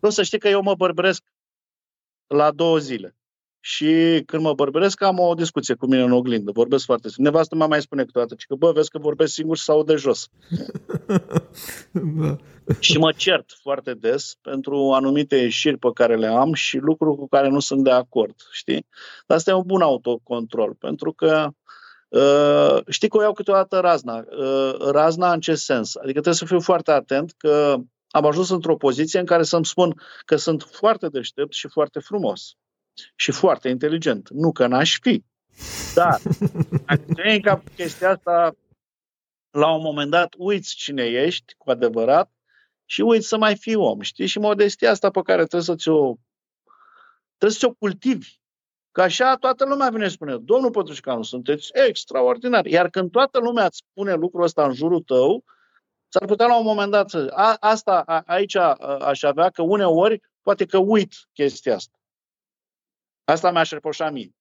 nu 0.00 0.10
să 0.10 0.22
știi 0.22 0.38
că 0.38 0.48
eu 0.48 0.62
mă 0.62 0.74
bărbăresc 0.74 1.22
la 2.26 2.50
două 2.50 2.78
zile. 2.78 3.16
Și 3.60 4.22
când 4.26 4.42
mă 4.42 4.54
bărbăresc, 4.54 5.02
am 5.02 5.18
o 5.18 5.34
discuție 5.34 5.74
cu 5.74 5.86
mine 5.86 6.02
în 6.02 6.12
oglindă. 6.12 6.50
Vorbesc 6.50 6.84
foarte 6.84 7.08
singur. 7.08 7.32
Nevastă 7.32 7.54
mă 7.54 7.66
mai 7.66 7.80
spune 7.80 8.04
câteodată 8.04 8.34
că, 8.48 8.54
bă, 8.54 8.72
vezi 8.72 8.90
că 8.90 8.98
vorbesc 8.98 9.32
singur 9.32 9.56
sau 9.56 9.82
de 9.82 9.94
jos. 9.94 10.28
da. 12.22 12.36
Și 12.78 12.98
mă 12.98 13.12
cert 13.12 13.52
foarte 13.60 13.94
des 13.94 14.36
pentru 14.40 14.92
anumite 14.92 15.36
ieșiri 15.36 15.76
pe 15.76 15.88
care 15.94 16.16
le 16.16 16.26
am 16.26 16.52
și 16.52 16.78
lucruri 16.78 17.16
cu 17.16 17.28
care 17.28 17.48
nu 17.48 17.60
sunt 17.60 17.84
de 17.84 17.90
acord, 17.90 18.34
știi? 18.50 18.86
Dar 19.26 19.36
asta 19.36 19.50
e 19.50 19.54
un 19.54 19.66
bun 19.66 19.80
autocontrol, 19.80 20.74
pentru 20.74 21.12
că 21.12 21.50
Uh, 22.08 22.78
știi 22.88 23.08
că 23.08 23.16
o 23.16 23.22
iau 23.22 23.32
câteodată 23.32 23.80
razna. 23.80 24.24
Uh, 24.38 24.74
razna 24.90 25.32
în 25.32 25.40
ce 25.40 25.54
sens? 25.54 25.96
Adică 25.96 26.12
trebuie 26.12 26.34
să 26.34 26.44
fiu 26.44 26.60
foarte 26.60 26.90
atent 26.90 27.34
că 27.36 27.76
am 28.10 28.24
ajuns 28.26 28.50
într-o 28.50 28.76
poziție 28.76 29.18
în 29.18 29.26
care 29.26 29.42
să-mi 29.42 29.66
spun 29.66 30.02
că 30.24 30.36
sunt 30.36 30.62
foarte 30.62 31.08
deștept 31.08 31.52
și 31.52 31.68
foarte 31.68 31.98
frumos 31.98 32.54
și 33.16 33.32
foarte 33.32 33.68
inteligent. 33.68 34.28
Nu 34.30 34.52
că 34.52 34.66
n-aș 34.66 34.98
fi. 35.00 35.24
Dar, 35.94 36.20
dacă 36.86 37.22
în 37.22 37.40
cap 37.40 37.62
chestia 37.74 38.10
asta, 38.10 38.56
la 39.50 39.74
un 39.74 39.82
moment 39.82 40.10
dat 40.10 40.34
uiți 40.38 40.74
cine 40.74 41.04
ești 41.04 41.54
cu 41.56 41.70
adevărat 41.70 42.30
și 42.84 43.00
uiți 43.00 43.28
să 43.28 43.38
mai 43.38 43.56
fii 43.56 43.74
om, 43.74 44.00
știi? 44.00 44.26
Și 44.26 44.38
modestia 44.38 44.90
asta 44.90 45.10
pe 45.10 45.20
care 45.22 45.38
trebuie 45.38 45.62
să 45.62 45.74
ți-o 45.74 46.14
trebuie 47.36 47.58
să 47.58 47.66
ți-o 47.66 47.72
cultivi. 47.72 48.37
Că 48.98 49.04
așa 49.04 49.36
toată 49.36 49.64
lumea 49.64 49.88
vine 49.88 50.04
și 50.04 50.14
spune, 50.14 50.36
domnul 50.36 50.70
Pătrușcanu, 50.70 51.22
sunteți 51.22 51.70
extraordinar. 51.72 52.66
Iar 52.66 52.88
când 52.88 53.10
toată 53.10 53.38
lumea 53.38 53.64
îți 53.64 53.84
spune 53.90 54.14
lucrul 54.14 54.42
ăsta 54.42 54.64
în 54.64 54.72
jurul 54.72 55.02
tău, 55.02 55.44
s-ar 56.08 56.26
putea 56.26 56.46
la 56.46 56.58
un 56.58 56.64
moment 56.64 56.90
dat 56.90 57.10
să... 57.10 57.32
A, 57.34 57.56
asta 57.60 58.00
a, 58.00 58.22
aici 58.26 58.54
a, 58.54 58.72
aș 59.00 59.22
avea 59.22 59.50
că 59.50 59.62
uneori 59.62 60.20
poate 60.42 60.66
că 60.66 60.78
uit 60.78 61.14
chestia 61.32 61.74
asta. 61.74 61.98
Asta 63.24 63.50
mi-aș 63.50 63.70
reproșa 63.70 64.10
mie. 64.10 64.34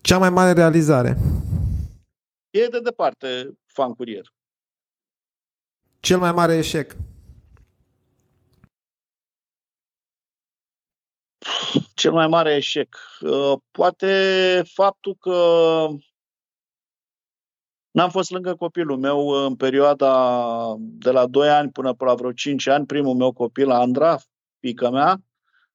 Cea 0.00 0.18
mai 0.18 0.30
mare 0.30 0.52
realizare? 0.52 1.16
E 2.50 2.66
de 2.66 2.80
departe 2.80 3.58
fan 3.66 3.94
curier. 3.94 4.32
Cel 6.00 6.18
mai 6.18 6.32
mare 6.32 6.56
eșec? 6.56 6.96
Cel 11.94 12.12
mai 12.12 12.26
mare 12.26 12.54
eșec. 12.54 12.96
Uh, 13.20 13.52
poate 13.70 14.62
faptul 14.74 15.16
că 15.20 15.36
n-am 17.90 18.10
fost 18.10 18.30
lângă 18.30 18.54
copilul 18.54 18.98
meu 18.98 19.28
în 19.28 19.56
perioada 19.56 20.74
de 20.78 21.10
la 21.10 21.26
2 21.26 21.48
ani 21.48 21.70
până 21.70 21.94
la 21.98 22.14
vreo 22.14 22.32
5 22.32 22.66
ani, 22.66 22.86
primul 22.86 23.14
meu 23.14 23.32
copil, 23.32 23.70
Andra, 23.70 24.18
fica 24.60 24.90
mea, 24.90 25.20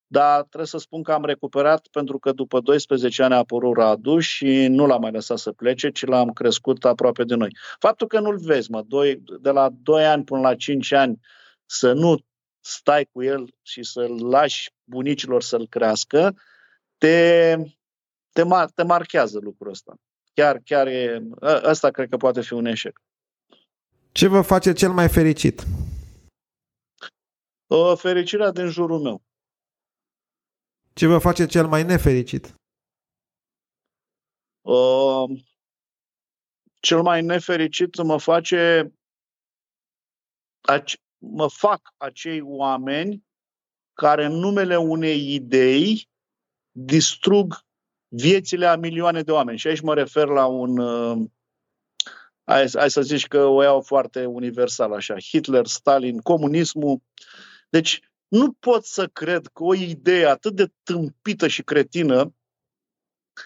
dar 0.08 0.40
trebuie 0.40 0.66
să 0.66 0.78
spun 0.78 1.04
că 1.04 1.12
am 1.12 1.26
recuperat 1.26 1.88
pentru 1.92 2.20
că 2.20 2.32
după 2.32 2.60
12 2.60 3.24
ani 3.24 3.34
a 3.34 3.38
apărut 3.38 3.76
Radu 3.76 4.20
și 4.20 4.68
nu 4.68 4.86
l-am 4.86 5.02
mai 5.02 5.12
lăsat 5.12 5.38
să 5.38 5.52
plece, 5.52 5.90
ci 5.90 6.06
l-am 6.06 6.30
crescut 6.30 6.86
aproape 6.86 7.24
de 7.24 7.36
noi. 7.36 7.56
Faptul 7.80 8.08
că 8.08 8.20
nu-l 8.20 8.38
vezi, 8.38 8.72
mă, 8.72 8.84
doi, 8.88 9.22
de 9.42 9.50
la 9.50 9.70
2 9.82 10.06
ani 10.06 10.24
până 10.24 10.42
la 10.42 10.56
5 10.56 10.92
ani, 10.92 11.20
să 11.66 11.94
nu 11.94 12.18
stai 12.68 13.06
cu 13.06 13.24
el 13.24 13.56
și 13.62 13.84
să-l 13.84 14.28
lași 14.30 14.72
bunicilor 14.84 15.42
să-l 15.42 15.68
crească, 15.68 16.36
te, 16.98 17.56
te, 18.32 18.44
mar- 18.44 18.74
te 18.76 18.84
marchează 18.84 19.40
lucrul 19.40 19.72
ăsta. 19.72 19.96
Chiar, 20.34 20.62
chiar 20.66 20.88
e, 20.88 21.28
ăsta 21.64 21.92
cred 21.92 22.10
că 22.10 22.18
poate 22.18 22.42
fi 22.42 22.54
un 22.54 22.66
eșec. 22.66 23.02
Ce 24.12 24.28
vă 24.28 24.42
face 24.42 24.74
cel 24.74 24.92
mai 24.92 25.10
fericit? 25.10 25.64
O, 27.68 27.96
fericirea 27.96 28.52
din 28.52 28.68
jurul 28.68 29.02
meu. 29.02 29.22
Ce 30.94 31.08
vă 31.08 31.18
face 31.18 31.46
cel 31.46 31.68
mai 31.68 31.84
nefericit? 31.84 32.54
O, 34.62 35.26
cel 36.80 37.02
mai 37.02 37.22
nefericit 37.22 38.04
mă 38.04 38.20
face 38.20 38.92
mă 41.32 41.50
fac 41.50 41.94
acei 41.98 42.42
oameni 42.42 43.26
care 43.94 44.26
în 44.26 44.34
numele 44.34 44.78
unei 44.78 45.34
idei 45.34 46.10
distrug 46.72 47.66
viețile 48.08 48.66
a 48.66 48.76
milioane 48.76 49.22
de 49.22 49.32
oameni. 49.32 49.58
Și 49.58 49.68
aici 49.68 49.82
mă 49.82 49.94
refer 49.94 50.28
la 50.28 50.46
un, 50.46 50.78
uh, 50.78 51.28
hai, 52.44 52.70
hai 52.74 52.92
să 52.92 53.02
zici 53.02 53.28
că 53.28 53.46
o 53.46 53.64
iau 53.64 53.82
foarte 53.82 54.26
universal 54.26 54.94
așa, 54.94 55.20
Hitler, 55.20 55.66
Stalin, 55.66 56.20
comunismul. 56.20 57.02
Deci 57.70 58.00
nu 58.28 58.52
pot 58.52 58.86
să 58.86 59.08
cred 59.08 59.48
că 59.48 59.64
o 59.64 59.74
idee 59.74 60.26
atât 60.26 60.56
de 60.56 60.72
tâmpită 60.84 61.48
și 61.48 61.64
cretină 61.64 62.34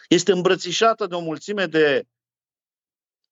este 0.09 0.31
îmbrățișată 0.31 1.07
de 1.07 1.15
o 1.15 1.21
mulțime 1.21 1.65
de 1.65 2.07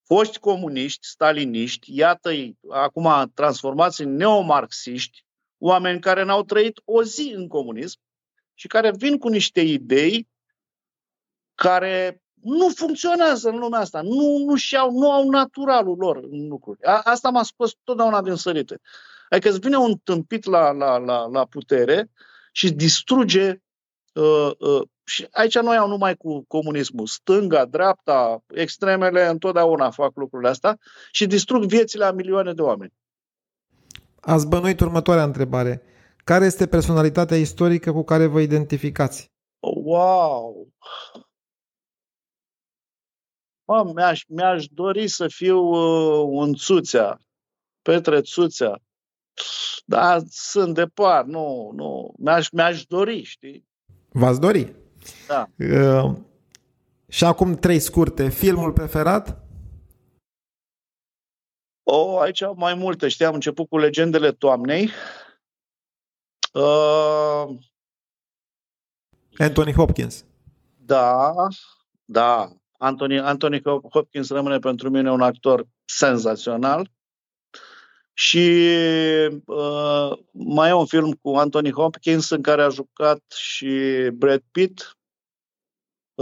foști 0.10 0.40
comuniști, 0.40 1.08
staliniști, 1.08 1.98
iată-i 1.98 2.58
acum 2.70 3.32
transformați 3.34 4.02
în 4.02 4.16
neomarxiști, 4.16 5.26
oameni 5.58 6.00
care 6.00 6.24
n-au 6.24 6.44
trăit 6.44 6.82
o 6.86 7.04
zi 7.04 7.34
în 7.36 7.48
comunism 7.48 8.00
și 8.54 8.68
care 8.68 8.92
vin 8.92 9.18
cu 9.18 9.28
niște 9.28 9.62
idei 9.62 10.28
care 11.56 12.24
nu 12.42 12.70
funcționează 12.70 13.50
în 13.50 13.58
lumea 13.58 13.80
asta, 13.80 14.02
nu, 14.02 14.38
nu, 14.38 14.56
și-au, 14.56 14.92
nu 14.92 15.12
au 15.12 15.30
naturalul 15.30 15.98
lor 15.98 16.18
în 16.18 16.48
lucruri. 16.48 16.84
A, 16.84 17.02
asta 17.04 17.30
m-a 17.30 17.44
spus 17.44 17.76
totdeauna 17.84 18.22
din 18.22 18.36
sărite. 18.36 18.82
Adică 19.30 19.50
îți 19.50 19.60
vine 19.60 19.78
un 19.78 19.98
tâmpit 20.04 20.46
la, 20.46 20.72
la, 20.72 20.98
la, 20.98 21.28
la 21.28 21.46
putere 21.46 22.12
și 22.52 22.72
distruge 22.72 23.62
uh, 24.14 24.52
uh, 24.58 24.82
și 25.10 25.28
aici 25.32 25.60
nu 25.60 25.74
iau 25.74 25.88
numai 25.88 26.16
cu 26.16 26.44
comunismul. 26.48 27.08
Stânga, 27.08 27.66
dreapta, 27.66 28.44
extremele 28.48 29.28
întotdeauna 29.28 29.92
fac 29.92 30.16
lucrurile 30.16 30.50
astea 30.50 30.78
și 31.12 31.26
distrug 31.26 31.64
viețile 31.64 32.06
a 32.06 32.12
milioane 32.12 32.54
de 32.54 32.62
oameni. 32.62 32.94
Ați 34.20 34.48
bănuit 34.48 34.80
următoarea 34.80 35.24
întrebare. 35.24 35.82
Care 36.24 36.46
este 36.46 36.68
personalitatea 36.68 37.38
istorică 37.38 37.92
cu 37.92 38.04
care 38.04 38.26
vă 38.26 38.40
identificați? 38.40 39.32
Wow! 39.60 40.68
Mă, 43.66 43.92
mi-aș, 43.96 44.24
mi-aș 44.28 44.66
dori 44.66 45.08
să 45.08 45.28
fiu 45.28 45.58
uh, 45.58 46.26
un 46.28 46.54
Țuțea, 46.54 47.22
Petre 47.82 48.22
Țuțea. 48.22 48.82
Dar 49.86 50.22
sunt 50.30 50.74
departe, 50.74 51.32
nu, 51.32 51.72
nu. 51.76 52.14
Mi-aș, 52.18 52.50
mi-aș 52.50 52.86
dori, 52.86 53.24
știi? 53.24 53.68
V-ați 54.10 54.40
dori? 54.40 54.76
Da. 55.28 55.50
Uh, 55.58 56.16
și 57.08 57.26
acum 57.26 57.56
trei 57.56 57.80
scurte. 57.80 58.30
Filmul 58.30 58.74
preferat? 58.74 59.44
O, 61.84 62.20
aici 62.20 62.42
mai 62.56 62.74
multe. 62.74 63.08
Știi, 63.08 63.26
am 63.26 63.34
început 63.34 63.68
cu 63.70 63.78
Legendele 63.78 64.32
Toamnei. 64.32 64.90
Uh, 66.54 67.58
Anthony 69.38 69.74
Hopkins. 69.74 70.26
Da, 70.78 71.34
da. 72.06 72.54
Anthony, 72.78 73.20
Anthony 73.20 73.62
Hopkins 73.92 74.30
rămâne 74.30 74.60
pentru 74.60 74.90
mine 74.90 75.12
un 75.12 75.22
actor 75.22 75.68
senzațional. 75.86 76.92
Și 78.14 78.62
uh, 79.46 80.12
mai 80.32 80.70
e 80.70 80.74
un 80.74 80.86
film 80.86 81.12
cu 81.12 81.30
Anthony 81.30 81.72
Hopkins 81.72 82.30
în 82.30 82.42
care 82.42 82.62
a 82.62 82.70
jucat 82.70 83.24
și 83.36 83.70
Brad 84.14 84.44
Pitt, 84.52 84.98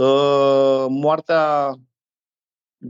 uh, 0.02 0.86
moartea 0.88 1.74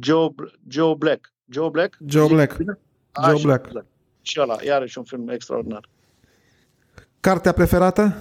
Joe, 0.01 0.29
Joe 0.69 0.95
Black. 0.95 1.33
Joe 1.51 1.69
Black? 1.69 1.99
Joe 2.07 2.29
Black. 2.29 2.57
A, 3.13 3.31
Joe 3.31 3.41
Black. 3.43 3.71
Black. 3.71 3.87
Și 4.23 4.41
ăla, 4.41 4.57
iarăși 4.63 4.99
un 4.99 5.05
film 5.05 5.29
extraordinar. 5.29 5.89
Cartea 7.21 7.53
preferată? 7.53 8.17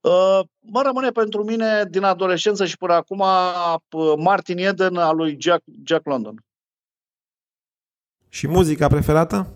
Uh, 0.00 0.40
mă 0.60 0.82
rămâne 0.82 1.10
pentru 1.10 1.44
mine 1.44 1.84
din 1.90 2.02
adolescență 2.02 2.64
și 2.64 2.76
până 2.76 2.92
acum 2.92 3.18
uh, 3.18 4.12
Martin 4.16 4.58
Eden 4.58 4.96
al 4.96 5.16
lui 5.16 5.36
Jack, 5.40 5.62
Jack 5.84 6.06
London. 6.06 6.44
Și 8.28 8.48
muzica 8.48 8.86
preferată? 8.86 9.48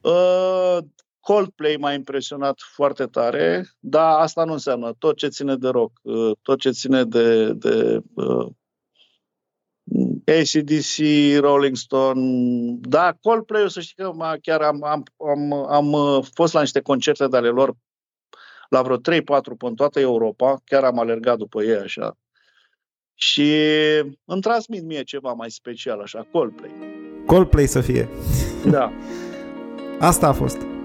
Uh, 0.00 0.78
Coldplay 1.26 1.76
m-a 1.76 1.92
impresionat 1.92 2.60
foarte 2.74 3.04
tare, 3.06 3.64
dar 3.78 4.20
asta 4.20 4.44
nu 4.44 4.52
înseamnă 4.52 4.92
tot 4.98 5.16
ce 5.16 5.28
ține 5.28 5.56
de 5.56 5.68
rock, 5.68 5.92
uh, 6.02 6.36
tot 6.42 6.58
ce 6.58 6.70
ține 6.70 7.04
de, 7.04 7.52
de 7.52 8.00
uh, 8.14 8.46
ACDC, 10.26 10.96
Rolling 11.40 11.76
Stone, 11.76 12.76
da, 12.80 13.12
Coldplay, 13.20 13.62
o 13.62 13.68
să 13.68 13.80
știi 13.80 14.04
că 14.04 14.34
chiar 14.42 14.60
am, 14.60 14.84
am, 14.84 15.02
am, 15.28 15.52
am 15.52 15.92
uh, 15.92 16.24
fost 16.34 16.52
la 16.52 16.60
niște 16.60 16.80
concerte 16.80 17.28
de 17.28 17.36
ale 17.36 17.48
lor 17.48 17.74
la 18.68 18.82
vreo 18.82 18.96
3-4 18.96 19.00
pe 19.58 19.72
toată 19.74 20.00
Europa, 20.00 20.60
chiar 20.64 20.84
am 20.84 20.98
alergat 20.98 21.36
după 21.36 21.62
ei 21.62 21.76
așa. 21.76 22.18
Și 23.14 23.52
îmi 24.24 24.40
transmit 24.40 24.82
mie 24.82 25.02
ceva 25.02 25.32
mai 25.32 25.50
special 25.50 26.00
așa, 26.00 26.26
Coldplay. 26.32 26.70
Coldplay 27.26 27.66
să 27.66 27.80
fie. 27.80 28.08
Da. 28.70 28.92
Asta 29.98 30.28
a 30.28 30.32
fost. 30.32 30.75